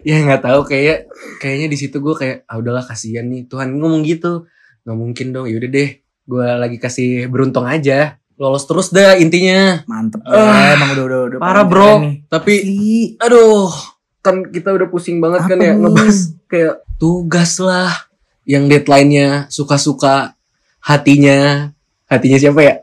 ya 0.00 0.16
nggak 0.20 0.42
tahu 0.42 0.62
kayak 0.62 1.10
kayaknya 1.36 1.66
di 1.66 1.76
situ 1.76 1.98
gue 1.98 2.14
kayak 2.14 2.46
ah 2.46 2.54
udahlah 2.54 2.80
kasihan 2.80 3.26
nih 3.26 3.44
Tuhan 3.44 3.74
ngomong 3.74 4.06
gitu 4.06 4.46
nggak 4.86 4.94
mungkin 4.96 5.26
dong 5.30 5.44
yaudah 5.44 5.66
deh 5.68 5.90
gue 6.24 6.46
lagi 6.54 6.78
kasih 6.78 7.26
beruntung 7.26 7.66
aja 7.66 8.14
lolos 8.38 8.62
terus 8.62 8.88
dah 8.88 9.18
intinya 9.18 9.82
Mantep 9.84 10.22
Ah, 10.22 10.38
ya, 10.70 10.78
emang 10.78 10.94
udah 10.94 11.04
udah 11.04 11.20
udah. 11.26 11.38
parah 11.42 11.66
bro 11.66 11.98
nih. 11.98 12.14
tapi 12.24 12.54
Asli. 12.56 13.18
aduh 13.18 13.74
kan 14.22 14.46
kita 14.46 14.70
udah 14.70 14.86
pusing 14.86 15.18
banget 15.18 15.42
kan 15.44 15.58
Apa 15.58 15.66
ya 15.66 15.72
nih? 15.72 15.80
ngebahas 15.82 16.18
kayak 16.46 16.74
tugas 16.96 17.52
lah 17.58 17.90
yang 18.46 18.64
deadline-nya 18.64 19.50
suka-suka 19.50 20.38
hatinya 20.78 21.74
hatinya 22.06 22.38
siapa 22.38 22.60
ya 22.62 22.74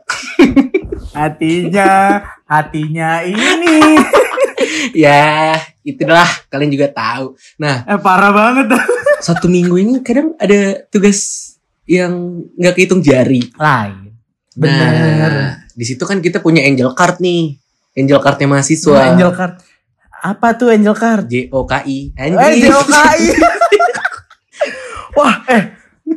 Hatinya, 1.18 2.22
hatinya 2.46 3.26
ini. 3.26 3.98
ya 5.06 5.54
itulah 5.82 6.26
kalian 6.50 6.74
juga 6.74 6.90
tahu 6.90 7.34
nah 7.58 7.82
Eh 7.86 7.98
parah 7.98 8.30
banget. 8.30 8.70
satu 9.26 9.50
minggu 9.50 9.74
ini 9.78 9.92
kadang 10.06 10.38
ada 10.38 10.86
tugas 10.94 11.54
yang 11.88 12.44
nggak 12.54 12.74
kehitung 12.78 13.02
jari 13.02 13.50
Lain. 13.58 14.14
Nah, 14.58 15.58
di 15.74 15.84
situ 15.86 16.02
kan 16.02 16.18
kita 16.18 16.42
punya 16.42 16.66
angel 16.66 16.94
card 16.94 17.22
nih. 17.22 17.58
Angel 17.98 18.18
cardnya 18.22 18.46
mahasiswa. 18.50 19.14
Angel 19.14 19.30
card. 19.34 19.58
Apa 20.18 20.58
tuh 20.58 20.74
Angel 20.74 20.94
card? 20.98 21.30
J 21.30 21.50
O 21.54 21.62
K 21.62 21.86
I. 21.86 22.10
Eh, 22.14 22.30
JOKI. 22.66 23.26
wah, 25.18 25.46
eh 25.46 25.67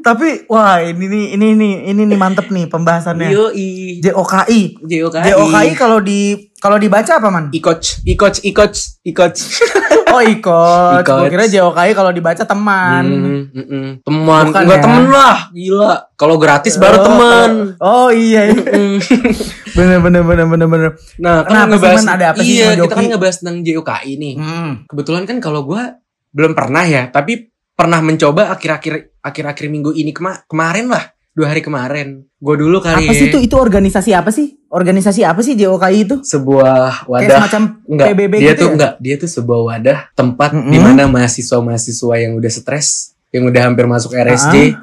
tapi 0.02 0.50
wah 0.50 0.82
ini 0.82 1.06
nih 1.08 1.26
ini 1.38 1.48
nih 1.54 1.74
ini 1.90 2.02
nih 2.10 2.18
mantep 2.18 2.50
nih 2.50 2.66
pembahasannya. 2.68 3.30
Yo 3.30 3.54
i. 3.54 4.02
JOKI. 4.02 4.62
J 4.84 4.94
O 5.06 5.10
K 5.10 5.18
I. 5.22 5.30
JOKI 5.30 5.68
kalau 5.78 6.02
di 6.02 6.52
kalau 6.58 6.78
dibaca 6.78 7.18
apa 7.18 7.30
man? 7.30 7.50
I 7.50 7.58
coach, 7.58 8.02
i 8.06 8.14
coach, 8.14 8.42
i 8.46 8.52
coach, 8.54 8.80
i 9.02 9.12
coach. 9.14 9.40
Oh. 10.12 10.20
Ikut. 10.20 11.08
Gue 11.08 11.32
kira 11.32 11.48
JOKI 11.48 11.96
kalau 11.96 12.12
dibaca 12.12 12.44
teman. 12.44 13.04
Hmm, 13.08 13.42
mm, 13.48 13.64
mm. 13.64 13.90
Teman, 14.04 14.44
Bukan 14.52 14.62
enggak 14.68 14.80
ya? 14.80 14.84
temen 14.84 15.06
lah, 15.08 15.38
gila. 15.56 15.94
Kalau 16.20 16.36
gratis 16.36 16.76
baru 16.76 17.00
Oh, 17.00 17.04
teman. 17.08 17.50
Oh 17.80 18.10
iya, 18.12 18.52
iya. 18.52 18.60
Mm. 18.60 19.00
bener 19.80 19.98
bener 20.04 20.22
bener 20.28 20.46
bener 20.52 20.68
bener. 20.68 20.90
Nah, 21.16 21.48
Kenapa 21.48 21.48
kan 21.48 21.64
sih, 21.64 21.72
ngebahas? 21.72 22.04
Ada 22.04 22.26
apa 22.36 22.40
sih 22.44 22.52
Iya, 22.60 22.68
kita 22.76 22.92
kan 22.92 23.00
Joki? 23.00 23.12
ngebahas 23.16 23.36
tentang 23.40 23.58
JOKI 23.64 24.12
nih. 24.20 24.34
Hmm. 24.36 24.72
Kebetulan 24.92 25.24
kan 25.24 25.38
kalau 25.40 25.64
gua 25.64 25.96
belum 26.36 26.52
pernah 26.60 26.84
ya, 26.84 27.08
tapi 27.08 27.48
pernah 27.72 28.04
mencoba 28.04 28.52
akhir-akhir 28.52 29.11
akhir-akhir 29.22 29.66
minggu 29.68 29.92
ini 29.92 30.10
kema- 30.10 30.44
kemarin 30.44 30.86
lah, 30.88 31.04
dua 31.32 31.48
hari 31.48 31.60
kemarin. 31.60 32.26
Gue 32.36 32.56
dulu 32.56 32.78
kali 32.78 33.06
Apa 33.06 33.12
ya, 33.12 33.16
sih 33.16 33.28
itu 33.28 33.38
itu 33.40 33.54
organisasi 33.54 34.12
apa 34.12 34.30
sih? 34.30 34.58
Organisasi 34.68 35.22
apa 35.22 35.40
sih 35.40 35.54
JOKI 35.54 35.98
itu? 36.02 36.16
sebuah 36.22 36.74
Kayak 37.02 37.08
wadah 37.08 37.38
semacam 37.40 37.62
enggak 37.86 38.08
PBB 38.10 38.34
dia 38.34 38.44
gitu 38.48 38.56
tuh 38.56 38.64
ya? 38.64 38.74
enggak 38.74 38.94
dia 38.98 39.16
tuh 39.16 39.30
sebuah 39.32 39.60
wadah 39.64 40.00
tempat 40.12 40.50
Mm-mm. 40.52 40.70
di 40.70 40.78
mana 40.78 41.04
mahasiswa-mahasiswa 41.08 42.16
yang 42.18 42.32
udah 42.34 42.52
stres 42.52 42.88
yang 43.30 43.46
udah 43.46 43.62
hampir 43.62 43.86
masuk 43.86 44.12
RSJ 44.12 44.76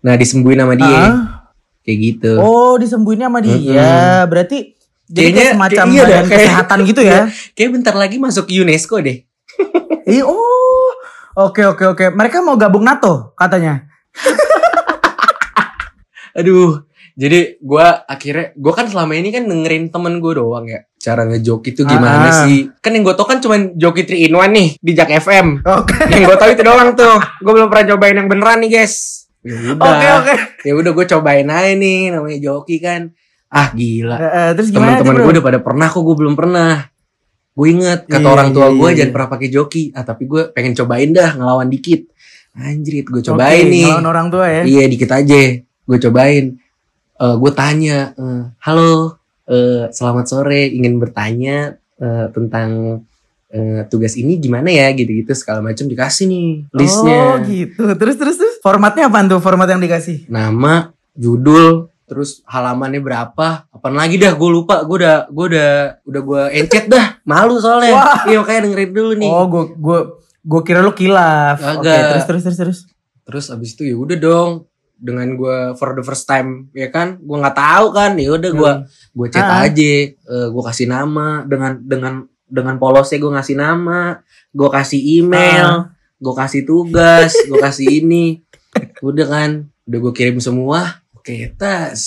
nah 0.00 0.14
disembuhin 0.14 0.58
sama 0.58 0.74
dia 0.74 0.88
Ah. 0.88 1.12
kayak 1.80 1.98
gitu 2.00 2.32
Oh, 2.36 2.74
disembuhinnya 2.74 3.26
sama 3.26 3.38
dia. 3.38 4.24
Berarti 4.24 4.74
jadi 5.04 5.14
Kayaknya- 5.28 5.36
kayak 5.36 5.52
semacam 5.52 5.84
kayak 5.84 5.92
iya 5.92 6.02
badan 6.02 6.24
kayak- 6.24 6.40
kesehatan 6.40 6.78
gitu 6.84 7.00
ya. 7.02 7.20
kayak 7.56 7.70
bentar 7.72 7.94
lagi 7.94 8.16
masuk 8.16 8.44
UNESCO 8.46 8.96
deh 8.98 9.18
Iya, 10.04 10.22
oh. 10.24 10.61
Oke, 11.34 11.64
oke, 11.64 11.84
oke. 11.88 12.04
Mereka 12.10 12.40
mau 12.40 12.54
gabung 12.54 12.82
NATO 12.82 13.32
katanya. 13.34 13.88
aduh 16.32 16.80
jadi 17.12 17.60
gua 17.60 18.04
akhirnya 18.06 18.56
gua 18.56 18.72
kan 18.72 18.88
selama 18.88 19.12
ini 19.12 19.28
kan 19.28 19.44
dengerin 19.44 19.92
temen 19.92 20.16
gue 20.16 20.32
doang 20.32 20.64
ya 20.64 20.80
cara 20.96 21.28
ngejoki 21.28 21.72
itu 21.72 21.84
gimana 21.84 22.24
Ah. 22.24 22.36
sih 22.42 22.72
kan 22.80 22.88
yang 22.88 23.04
gue 23.04 23.12
tau 23.12 23.26
kan 23.26 23.36
cuma 23.36 23.60
joki 23.70 24.08
3 24.08 24.16
in 24.18 24.32
1 24.32 24.48
nih 24.48 24.68
di 24.78 24.92
Jak 24.94 25.12
FM 25.12 25.60
Oke. 25.60 25.92
yang 26.08 26.24
gue 26.24 26.36
tau 26.38 26.48
itu 26.48 26.62
doang 26.62 26.96
tuh 26.96 27.20
gue 27.20 27.52
belum 27.52 27.68
pernah 27.68 27.84
cobain 27.92 28.16
yang 28.16 28.28
beneran 28.28 28.64
nih 28.64 28.70
guys 28.72 29.28
ya 29.42 29.76
udah 29.76 29.84
Oke, 29.84 30.06
oke. 30.22 30.34
ya 30.62 30.72
udah 30.72 30.90
gue 30.94 31.06
cobain 31.06 31.46
aja 31.46 31.72
nih 31.74 32.00
namanya 32.08 32.38
joki 32.40 32.76
kan 32.78 33.12
ah 33.50 33.68
gila 33.70 34.16
Eh, 34.16 34.24
eh, 34.24 34.48
terus 34.56 34.72
gimana 34.72 34.96
teman-teman 34.96 35.20
gue 35.22 35.32
udah 35.36 35.44
pada 35.44 35.60
pernah 35.60 35.86
kok 35.88 36.00
gue 36.00 36.16
belum 36.16 36.32
pernah 36.32 36.88
gue 37.52 37.66
inget 37.68 38.00
kata 38.08 38.24
Iya, 38.24 38.32
orang 38.32 38.48
tua 38.56 38.66
iya, 38.72 38.76
gue 38.80 38.88
iya, 38.88 38.96
jangan 39.02 39.12
pernah 39.12 39.28
pakai 39.28 39.48
joki 39.52 39.82
ah 39.92 40.04
tapi 40.04 40.22
gue 40.24 40.42
pengen 40.56 40.72
cobain 40.72 41.10
dah 41.12 41.30
ngelawan 41.36 41.68
dikit 41.68 42.00
anjrit 42.56 43.04
gue 43.04 43.22
cobain 43.22 43.64
nih 43.68 43.84
ngelawan 43.88 44.08
orang 44.08 44.26
tua 44.32 44.46
ya. 44.48 44.62
iya 44.64 44.84
dikit 44.88 45.10
aja 45.12 45.40
gue 45.60 45.98
cobain 46.00 46.46
Eh 47.22 47.36
gue 47.38 47.52
tanya 47.54 48.16
eh, 48.18 48.42
halo 48.66 49.14
eh, 49.46 49.86
selamat 49.92 50.26
sore 50.26 50.66
ingin 50.72 50.98
bertanya 50.98 51.76
eh, 52.00 52.26
tentang 52.34 52.98
eh, 53.52 53.84
tugas 53.86 54.16
ini 54.16 54.40
gimana 54.40 54.72
ya 54.72 54.90
gitu-gitu 54.90 55.30
segala 55.36 55.60
macam 55.62 55.86
dikasih 55.86 56.24
nih 56.26 56.48
listnya 56.72 57.20
Oh 57.22 57.36
gitu. 57.46 57.84
Terus 57.94 58.16
terus 58.18 58.36
terus. 58.40 58.54
Formatnya 58.58 59.06
apa 59.06 59.22
tuh? 59.28 59.38
Format 59.38 59.68
yang 59.68 59.78
dikasih? 59.78 60.26
nama 60.26 60.90
judul 61.12 61.91
terus 62.12 62.44
halamannya 62.44 63.00
berapa? 63.00 63.64
Apaan 63.72 63.96
lagi 63.96 64.20
dah? 64.20 64.36
Gue 64.36 64.52
lupa. 64.52 64.84
Gue 64.84 65.00
udah 65.00 65.32
gue 65.32 65.46
udah 65.48 65.70
udah 66.04 66.20
gue 66.20 66.42
encet 66.60 66.92
dah. 66.92 67.16
Malu 67.24 67.56
soalnya. 67.56 67.96
Wah. 67.96 68.20
iya 68.28 68.36
makanya 68.36 68.68
dengerin 68.68 68.92
dulu 68.92 69.12
nih. 69.16 69.30
Oh, 69.32 69.46
gue 69.48 69.62
gue 69.72 69.98
gue 70.44 70.60
kira 70.60 70.84
lu 70.84 70.92
kilaf. 70.92 71.56
Oke, 71.56 71.88
Kagak. 71.88 72.04
terus 72.12 72.24
terus 72.28 72.42
terus 72.44 72.58
terus. 72.60 72.78
terus 73.22 73.46
abis 73.48 73.72
itu 73.72 73.88
ya 73.88 73.96
udah 73.96 74.18
dong. 74.20 74.50
Dengan 75.02 75.34
gue 75.34 75.58
for 75.74 75.96
the 75.96 76.04
first 76.04 76.28
time 76.28 76.68
ya 76.70 76.92
kan? 76.92 77.16
Gue 77.16 77.40
nggak 77.40 77.56
tahu 77.56 77.86
kan? 77.90 78.12
Ya 78.14 78.28
udah 78.30 78.50
gue 78.52 78.72
gue 79.16 79.26
chat 79.32 79.42
Ah. 79.42 79.64
aja. 79.64 79.94
Gue 80.52 80.62
kasih 80.62 80.86
nama. 80.86 81.42
Dengan 81.42 81.80
dengan 81.80 82.14
dengan 82.44 82.76
polosnya 82.76 83.16
gue 83.16 83.32
ngasih 83.32 83.56
nama. 83.56 84.20
Gue 84.52 84.68
kasih 84.68 85.00
Ah. 85.00 85.08
email 85.16 85.68
gue 86.22 86.34
kasih 86.36 86.62
tugas. 86.62 87.32
Gue 87.48 87.58
kasih 87.58 88.04
ini. 88.04 88.44
Udah 89.00 89.26
kan? 89.26 89.50
Udah 89.82 89.98
gue 89.98 90.12
kirim 90.14 90.38
semua 90.38 91.01
oke 91.22 91.54
tas. 91.54 92.02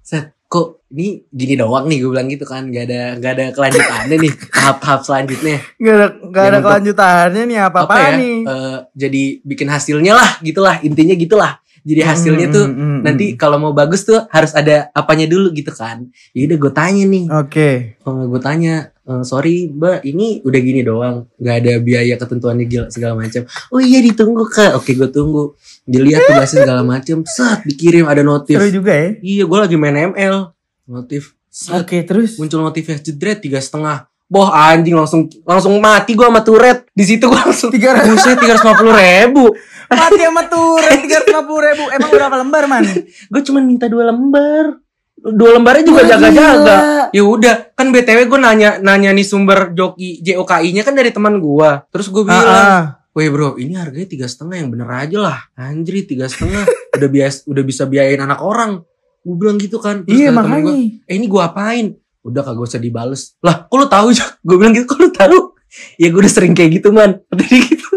Set 0.00 0.32
kok 0.48 0.82
ini 0.90 1.22
gini 1.28 1.54
doang 1.60 1.84
nih 1.86 2.00
gue 2.00 2.08
bilang 2.08 2.26
gitu 2.32 2.48
kan. 2.48 2.72
Gak 2.72 2.88
ada 2.88 3.02
gak 3.20 3.32
ada 3.36 3.44
kelanjutannya 3.52 4.16
nih 4.16 4.32
tahap-tahap 4.56 5.00
selanjutnya. 5.04 5.56
Gak 5.76 5.94
ada 5.94 6.06
gak 6.32 6.44
ada 6.48 6.58
kelanjutannya 6.64 7.42
nih 7.44 7.58
apa 7.60 7.78
apa 7.84 7.94
ya? 8.00 8.10
nih? 8.16 8.36
eh, 8.48 8.78
jadi 8.96 9.22
bikin 9.44 9.68
hasilnya 9.68 10.12
lah 10.16 10.30
gitulah 10.40 10.80
intinya 10.80 11.12
gitulah. 11.12 11.52
Jadi 11.80 12.00
hasilnya 12.04 12.48
Hmm, 12.48 12.56
tuh 12.56 12.66
hmm, 12.68 12.76
hmm, 12.76 12.98
nanti 13.04 13.26
hmm. 13.32 13.36
kalau 13.40 13.56
mau 13.56 13.72
bagus 13.72 14.04
tuh 14.04 14.20
harus 14.28 14.52
ada 14.52 14.88
apanya 14.92 15.24
dulu 15.28 15.48
gitu 15.52 15.72
kan. 15.72 16.08
Ya 16.32 16.48
udah 16.48 16.58
gue 16.60 16.72
tanya 16.72 17.04
nih. 17.04 17.24
Oke. 17.28 17.70
gue 18.04 18.40
tanya 18.40 18.92
"Eh, 19.10 19.22
sorry 19.26 19.66
mbak 19.66 20.06
ini 20.06 20.38
udah 20.46 20.60
gini 20.62 20.86
doang. 20.86 21.26
Nggak 21.34 21.56
ada 21.66 21.72
biaya 21.82 22.14
ketentuannya 22.14 22.66
gila- 22.70 22.90
segala 22.94 23.18
macam. 23.18 23.42
Oh 23.74 23.82
iya 23.82 23.98
ditunggu 23.98 24.46
kak. 24.46 24.78
Oke 24.78 24.94
gue 24.94 25.10
tunggu. 25.10 25.58
Dilihat 25.82 26.30
tugasnya 26.30 26.62
segala 26.62 26.86
macam. 26.86 27.26
Set 27.26 27.66
dikirim 27.66 28.06
ada 28.06 28.22
notif. 28.22 28.54
Seru 28.54 28.70
juga 28.70 28.94
ya. 28.94 29.08
iya 29.18 29.42
gue 29.42 29.58
lagi 29.58 29.74
main 29.74 30.14
ML 30.14 30.54
notif. 30.86 31.34
Oke, 31.74 32.06
terus. 32.06 32.38
muncul 32.38 32.62
notifnya 32.62 33.02
jedret 33.02 33.42
tiga 33.42 33.58
setengah. 33.58 34.06
Boh 34.30 34.46
anjing 34.46 34.94
langsung 34.94 35.26
langsung 35.42 35.74
mati 35.82 36.14
gue 36.14 36.22
sama 36.22 36.46
turet. 36.46 36.86
Di 36.94 37.02
situ 37.02 37.26
gue 37.26 37.34
langsung 37.34 37.74
Tiga 37.74 37.98
ratus. 37.98 38.22
Tiga 38.38 38.54
ratus 38.54 38.62
ribu. 38.94 39.50
Mati 39.90 40.22
sama 40.22 40.46
turun 40.46 40.94
tiga 41.02 41.18
ratus 41.26 41.34
ribu. 41.42 41.84
Emang 41.90 42.10
berapa 42.14 42.34
lembar 42.38 42.70
man? 42.70 42.86
gue 43.34 43.42
cuma 43.42 43.58
minta 43.58 43.90
dua 43.90 44.14
lembar 44.14 44.78
dua 45.20 45.60
lembarnya 45.60 45.84
juga 45.84 46.02
jaga-jaga 46.08 46.76
ya 47.12 47.22
udah 47.22 47.76
kan 47.76 47.92
btw 47.92 48.24
gue 48.24 48.40
nanya 48.40 48.80
nanya 48.80 49.12
nih 49.12 49.26
sumber 49.26 49.76
joki 49.76 50.24
JOKI 50.24 50.72
nya 50.72 50.82
kan 50.82 50.96
dari 50.96 51.12
teman 51.12 51.36
gue 51.38 51.70
terus 51.92 52.08
gue 52.08 52.24
bilang 52.24 52.40
Ah, 52.40 52.56
ah. 52.56 52.84
Weh 53.10 53.26
bro, 53.26 53.58
ini 53.58 53.74
harganya 53.74 54.06
tiga 54.06 54.30
setengah 54.30 54.62
yang 54.62 54.70
bener 54.70 54.86
aja 54.86 55.18
lah. 55.18 55.38
Anjir 55.58 56.06
tiga 56.06 56.30
setengah, 56.30 56.62
udah 56.94 57.08
bias, 57.10 57.42
udah 57.42 57.66
bisa 57.66 57.82
biayain 57.82 58.22
anak 58.22 58.38
orang. 58.38 58.86
Gue 59.26 59.34
bilang 59.34 59.58
gitu 59.58 59.82
kan. 59.82 60.06
Terus 60.06 60.14
Iya 60.14 60.30
makanya. 60.30 60.70
gua, 60.70 61.10
eh 61.10 61.14
ini 61.18 61.26
gue 61.26 61.42
apain? 61.42 61.86
Udah 62.22 62.46
kagak 62.46 62.70
usah 62.70 62.78
dibales. 62.78 63.34
Lah, 63.42 63.66
kok 63.66 63.74
lu 63.74 63.90
tahu 63.90 64.14
ya? 64.14 64.22
Gue 64.46 64.56
bilang 64.62 64.70
gitu, 64.78 64.86
kok 64.86 65.02
lu 65.02 65.10
tahu? 65.10 65.58
Ya 65.98 66.06
gue 66.06 66.22
udah 66.22 66.30
sering 66.30 66.54
kayak 66.54 66.70
gitu 66.78 66.94
man. 66.94 67.18
Tadi 67.34 67.50
gitu. 67.50 67.90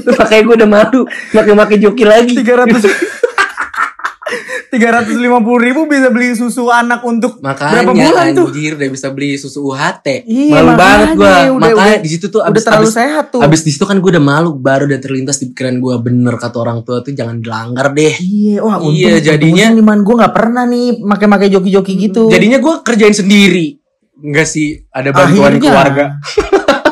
Terus 0.00 0.16
makanya 0.16 0.42
gue 0.48 0.54
udah 0.64 0.70
malu, 0.80 1.00
makai-makai 1.36 1.76
joki 1.76 2.04
lagi. 2.08 2.32
Tiga 2.32 2.64
ratus. 2.64 2.88
Tiga 4.74 4.90
ratus 4.90 5.14
lima 5.14 5.38
puluh 5.38 5.62
ribu 5.62 5.86
bisa 5.86 6.10
beli 6.10 6.34
susu 6.34 6.66
anak 6.66 6.98
untuk 7.00 7.38
Makanya 7.38 7.86
berapa 7.86 7.92
bulan 7.94 8.26
tuh? 8.34 8.46
anjir 8.50 8.74
udah 8.74 8.88
bisa 8.90 9.06
beli 9.08 9.30
susu 9.34 9.62
UHT. 9.64 10.06
Iya, 10.24 10.50
malu 10.52 10.66
makanya, 10.66 10.76
banget 10.76 11.08
gue. 11.14 11.36
Makanya 11.54 11.98
di 11.98 12.10
situ 12.10 12.26
tuh 12.26 12.40
Udah 12.40 12.50
abis, 12.50 12.62
terlalu 12.64 12.82
abis, 12.84 12.96
sehat 12.96 13.24
tuh. 13.30 13.40
abis 13.40 13.60
di 13.62 13.70
situ 13.70 13.84
kan 13.84 13.96
gue 13.96 14.10
udah 14.10 14.24
malu 14.24 14.50
baru 14.52 14.84
udah 14.84 14.98
terlintas 14.98 15.38
di 15.38 15.46
pikiran 15.48 15.78
gue 15.78 15.94
bener 16.00 16.34
kata 16.34 16.56
orang 16.58 16.82
tua 16.82 17.00
tuh 17.00 17.12
jangan 17.12 17.38
dilanggar 17.38 17.86
deh. 17.88 18.14
Iya, 18.16 18.58
wah 18.60 18.76
untung, 18.76 18.92
Iya, 18.92 19.22
jadinya- 19.22 19.70
untung 19.70 19.78
nih 19.78 19.86
man 19.86 20.00
gue 20.02 20.14
nggak 20.16 20.34
pernah 20.34 20.64
nih 20.64 20.86
make-make 20.98 21.46
joki-joki 21.48 21.92
gitu. 22.00 22.22
Jadinya 22.26 22.58
gue 22.58 22.74
kerjain 22.82 23.14
sendiri. 23.14 23.78
Enggak 24.16 24.46
sih, 24.46 24.82
ada 24.88 25.10
bantuan 25.10 25.54
Akhirnya. 25.54 25.62
keluarga. 25.62 26.04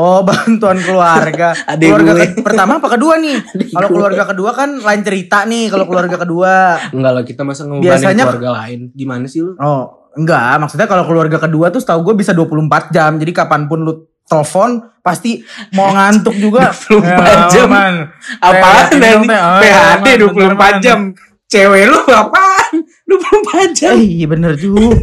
Oh 0.00 0.24
bantuan 0.28 0.80
keluarga. 0.80 1.52
Keluarga 1.52 2.12
gue. 2.16 2.26
ke- 2.32 2.40
pertama 2.40 2.80
apa 2.80 2.88
kedua 2.96 3.20
nih? 3.20 3.36
Kalau 3.76 3.88
keluarga 3.92 4.24
kedua 4.24 4.50
kan 4.56 4.80
lain 4.80 5.02
cerita 5.04 5.44
nih. 5.44 5.68
Kalau 5.68 5.84
keluarga 5.84 6.16
kedua. 6.16 6.80
Enggak 6.88 7.12
lah, 7.12 7.22
kita 7.22 7.44
masa 7.44 7.68
ngebebanin 7.68 7.84
Biasanya- 7.84 8.24
keluarga 8.24 8.50
lain. 8.64 8.80
Gimana 8.96 9.24
sih 9.28 9.44
lu? 9.44 9.52
Oh 9.60 10.00
enggak, 10.10 10.58
maksudnya 10.58 10.90
kalau 10.90 11.06
keluarga 11.06 11.38
kedua 11.38 11.70
tuh 11.70 11.78
setahu 11.78 12.00
gue 12.02 12.14
bisa 12.18 12.32
24 12.32 12.90
jam. 12.90 13.20
Jadi 13.20 13.30
kapan 13.30 13.68
pun 13.68 13.84
lu 13.84 13.92
telepon 14.24 14.70
pasti 15.04 15.44
mau 15.76 15.92
ngantuk 15.96 16.34
juga. 16.34 16.72
24 16.72 17.52
jam. 17.52 17.68
man. 17.68 17.94
Apaan 18.40 18.84
oh, 18.88 18.88
PHD 18.88 19.28
man, 19.28 20.16
24 20.16 20.32
bener, 20.32 20.54
man. 20.56 20.74
jam. 20.80 21.00
Cewek 21.44 21.84
lu 21.90 21.98
apaan? 22.08 22.74
24 23.04 23.74
jam. 23.76 23.92
Eh, 23.98 24.22
iya 24.22 24.26
bener 24.26 24.54
juga. 24.54 24.96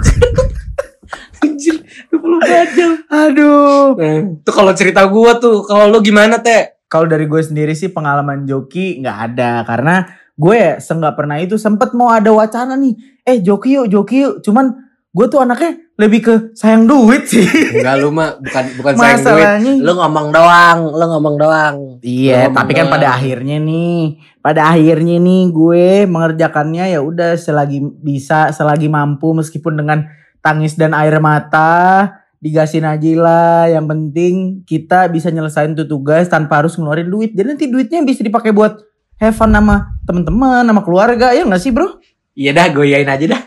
Anjir, 1.37 1.75
24 2.09 2.77
jam. 2.77 2.91
Aduh. 3.27 3.97
Itu 4.43 4.51
kalau 4.55 4.71
cerita 4.71 5.03
gua 5.07 5.37
tuh, 5.37 5.63
kalau 5.67 5.91
lu 5.91 5.99
gimana, 5.99 6.39
Teh? 6.39 6.77
Kalau 6.87 7.03
dari 7.03 7.27
gue 7.27 7.41
sendiri 7.43 7.75
sih 7.75 7.91
pengalaman 7.91 8.47
joki 8.47 9.03
nggak 9.03 9.17
ada 9.31 9.67
karena 9.67 10.07
gue 10.39 10.55
ya 10.55 10.79
nggak 10.79 11.15
pernah 11.19 11.35
itu 11.35 11.59
sempet 11.59 11.91
mau 11.91 12.07
ada 12.07 12.31
wacana 12.31 12.79
nih. 12.79 12.95
Eh 13.27 13.43
joki 13.43 13.75
yuk, 13.75 13.91
joki 13.91 14.23
yuk. 14.23 14.39
Cuman 14.39 14.71
gue 15.11 15.25
tuh 15.27 15.43
anaknya 15.43 15.83
lebih 15.97 16.19
ke 16.23 16.35
sayang 16.55 16.87
duit 16.87 17.27
sih. 17.27 17.43
Enggak 17.43 17.95
lu 17.99 18.13
mah 18.13 18.39
bukan 18.39 18.63
bukan 18.79 18.93
sayang 18.95 19.19
duit. 19.25 19.83
Lu 19.83 19.91
ngomong 19.97 20.27
doang, 20.31 20.79
lu 20.95 21.05
ngomong 21.11 21.35
doang. 21.41 21.75
Iya, 22.05 22.47
Lu 22.47 22.55
tapi 22.55 22.71
ngomong 22.77 22.87
kan 22.87 22.93
pada 22.93 23.07
doang. 23.09 23.17
akhirnya 23.19 23.57
nih, 23.59 24.01
pada 24.39 24.61
akhirnya 24.71 25.15
nih 25.19 25.41
gue 25.51 25.85
mengerjakannya 26.05 26.85
ya 26.93 26.99
udah 27.01 27.33
selagi 27.35 27.83
bisa, 27.99 28.53
selagi 28.53 28.87
mampu 28.87 29.33
meskipun 29.35 29.73
dengan 29.75 30.05
tangis 30.39 30.77
dan 30.77 30.93
air 30.93 31.17
mata, 31.17 32.13
digasin 32.41 32.85
aja 32.85 33.11
lah. 33.17 33.61
Yang 33.71 33.85
penting 33.87 34.33
kita 34.63 35.09
bisa 35.09 35.29
nyelesain 35.29 35.73
tuh 35.73 35.87
tugas 35.87 36.29
tanpa 36.29 36.61
harus 36.63 36.77
ngeluarin 36.77 37.09
duit. 37.09 37.31
Jadi 37.33 37.47
nanti 37.47 37.65
duitnya 37.69 38.03
bisa 38.05 38.21
dipakai 38.21 38.53
buat 38.53 38.81
have 39.17 39.33
fun 39.33 39.53
sama 39.53 39.97
teman-teman, 40.05 40.63
sama 40.65 40.81
keluarga 40.85 41.33
ya 41.33 41.43
nggak 41.45 41.61
sih 41.61 41.73
bro? 41.73 41.97
Iya 42.37 42.53
dah, 42.53 42.67
goyain 42.69 43.09
aja 43.09 43.25
dah. 43.25 43.41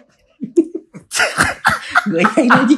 goyain 2.11 2.51
aja. 2.51 2.77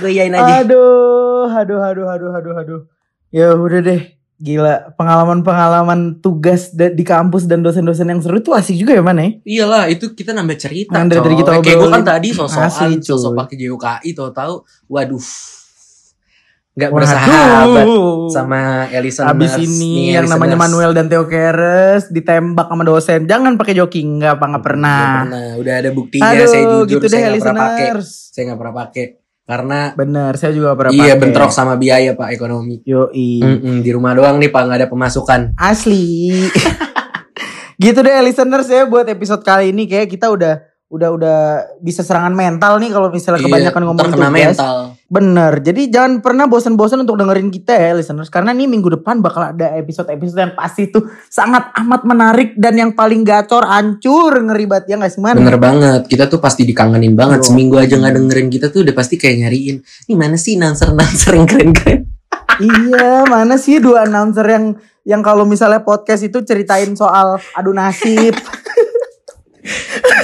Goyain 0.00 0.32
aja. 0.32 0.64
Aduh, 0.64 1.48
aduh, 1.52 1.80
aduh, 1.84 2.06
aduh, 2.08 2.30
aduh, 2.32 2.54
aduh. 2.56 2.80
Ya 3.28 3.52
udah 3.52 3.80
deh. 3.84 4.21
Gila, 4.42 4.98
pengalaman-pengalaman 4.98 6.18
tugas 6.18 6.74
di 6.74 7.04
kampus 7.06 7.46
dan 7.46 7.62
dosen-dosen 7.62 8.10
yang 8.10 8.18
seru 8.18 8.42
tuh 8.42 8.58
asik 8.58 8.74
juga 8.74 8.98
ya 8.98 9.02
mana 9.04 9.22
ya? 9.22 9.30
Iyalah 9.46 9.86
itu 9.86 10.18
kita 10.18 10.34
nambah 10.34 10.58
cerita 10.58 10.98
Yang 10.98 11.22
dari 11.22 11.34
kita 11.38 11.50
Kayak 11.62 11.78
gue 11.78 11.90
kan 11.94 12.02
tadi 12.02 12.28
sosokan. 12.34 12.98
Sosok 12.98 13.38
pakai 13.38 13.54
JUKI 13.54 14.10
Tahu-tahu 14.18 14.66
Waduh 14.90 15.22
Gak 16.74 16.90
Waduh. 16.90 17.06
bersahabat 17.06 17.86
Sama 18.34 18.90
Elisa 18.90 19.30
Abis 19.30 19.62
ini 19.62 20.18
yang 20.18 20.26
namanya 20.26 20.58
Manuel 20.58 20.90
dan 20.90 21.06
Theo 21.06 21.30
Keres 21.30 22.10
ditembak 22.10 22.66
sama 22.66 22.82
dosen. 22.82 23.30
Jangan 23.30 23.54
pakai 23.54 23.78
joking, 23.78 24.18
nggak 24.18 24.42
apa 24.42 24.44
nggak 24.50 24.64
pernah. 24.66 25.22
Udah 25.54 25.74
ada 25.78 25.90
buktinya 25.94 26.34
Aduh, 26.34 26.50
Saya 26.50 26.64
jujur 26.82 26.98
gitu 26.98 27.06
deh 27.06 27.14
Saya 27.14 27.30
gak 27.30 27.46
pernah 27.46 27.62
pakai. 27.62 27.88
Saya 28.02 28.42
gak 28.50 28.58
pernah 28.58 28.74
pakai 28.74 29.21
Karena 29.42 29.90
Bener, 29.92 30.32
saya 30.34 30.50
juga 30.50 30.72
pernah 30.72 30.92
Iya 30.92 31.12
pakai. 31.12 31.20
bentrok 31.20 31.50
sama 31.50 31.74
biaya 31.74 32.14
pak 32.14 32.30
ekonomi 32.30 32.78
Yoi. 32.82 33.42
Mm-mm, 33.42 33.76
Di 33.80 33.90
rumah 33.90 34.12
doang 34.12 34.38
nih 34.38 34.48
pak 34.48 34.62
Gak 34.64 34.78
ada 34.78 34.88
pemasukan 34.88 35.40
Asli. 35.54 36.30
gitu 37.82 37.98
deh 37.98 38.14
listeners 38.22 38.66
ya 38.66 38.86
buat 38.86 39.04
episode 39.04 39.42
kali 39.42 39.70
ini 39.70 39.84
kayak 39.84 40.06
kita 40.08 40.30
udah 40.30 40.62
udah 40.92 41.08
udah 41.16 41.38
bisa 41.80 42.04
serangan 42.04 42.36
mental 42.36 42.76
nih 42.76 42.92
kalau 42.92 43.08
misalnya 43.08 43.40
Iya, 43.40 43.48
kebanyakan 43.48 43.82
ngomong 43.88 44.02
terkena 44.04 44.28
tugas. 44.28 44.36
mental 44.36 44.76
Bener. 45.12 45.60
Jadi 45.60 45.92
jangan 45.92 46.24
pernah 46.24 46.48
bosan-bosan 46.48 47.04
untuk 47.04 47.20
dengerin 47.20 47.52
kita 47.52 47.76
ya 47.76 47.92
listeners. 47.92 48.32
Karena 48.32 48.56
nih 48.56 48.64
minggu 48.64 48.96
depan 48.96 49.20
bakal 49.20 49.52
ada 49.52 49.76
episode-episode 49.76 50.40
yang 50.40 50.54
pasti 50.56 50.88
tuh 50.88 51.04
sangat 51.28 51.68
amat 51.84 52.08
menarik 52.08 52.56
dan 52.56 52.80
yang 52.80 52.96
paling 52.96 53.20
gacor, 53.20 53.60
hancur, 53.68 54.32
ngeri 54.32 54.64
banget 54.64 54.84
ya 54.88 54.96
gak 54.96 55.12
sih 55.12 55.20
man? 55.20 55.36
Bener 55.36 55.60
banget 55.60 56.08
Kita 56.08 56.32
tuh 56.32 56.40
pasti 56.40 56.64
dikangenin 56.64 57.12
banget. 57.12 57.44
Seminggu 57.44 57.76
aja 57.76 58.00
gak 58.00 58.16
dengerin 58.16 58.48
kita 58.48 58.72
tuh 58.72 58.88
Udah 58.88 58.96
pasti 58.96 59.20
kayak 59.20 59.44
nyariin 59.44 59.84
Ini 60.08 60.14
mana 60.16 60.40
sih 60.40 60.56
nanser-nanser 60.56 61.36
yang 61.36 61.44
keren-keren 61.44 62.08
iya, 62.60 63.24
mana 63.24 63.56
sih 63.56 63.80
dua 63.80 64.04
announcer 64.04 64.44
yang 64.44 64.76
yang 65.02 65.22
kalau 65.24 65.42
misalnya 65.42 65.82
podcast 65.82 66.22
itu 66.22 66.46
ceritain 66.46 66.94
soal 66.94 67.42
adu 67.58 67.74
nasib. 67.74 68.38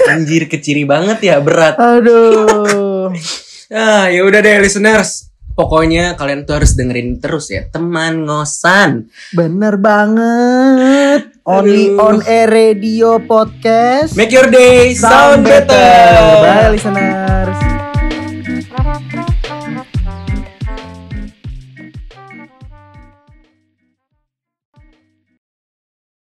Anjir 0.09 0.49
keciri 0.49 0.89
banget 0.89 1.33
ya 1.33 1.37
berat 1.41 1.77
Aduh. 1.77 3.13
Ah, 3.69 4.09
ya 4.09 4.25
udah 4.25 4.41
deh 4.41 4.65
listeners. 4.65 5.29
Pokoknya 5.53 6.17
kalian 6.17 6.49
tuh 6.49 6.57
harus 6.57 6.73
dengerin 6.73 7.21
terus 7.21 7.53
ya, 7.53 7.69
teman 7.69 8.25
ngosan. 8.25 9.13
Bener 9.37 9.77
banget. 9.77 11.37
Only 11.45 11.93
Aduh. 11.93 12.01
on 12.01 12.17
air 12.25 12.49
radio 12.49 13.21
podcast. 13.21 14.17
Make 14.17 14.33
your 14.33 14.49
day 14.49 14.97
sound 14.97 15.45
better. 15.45 15.77
Bye 16.41 16.73
listeners. 16.73 17.68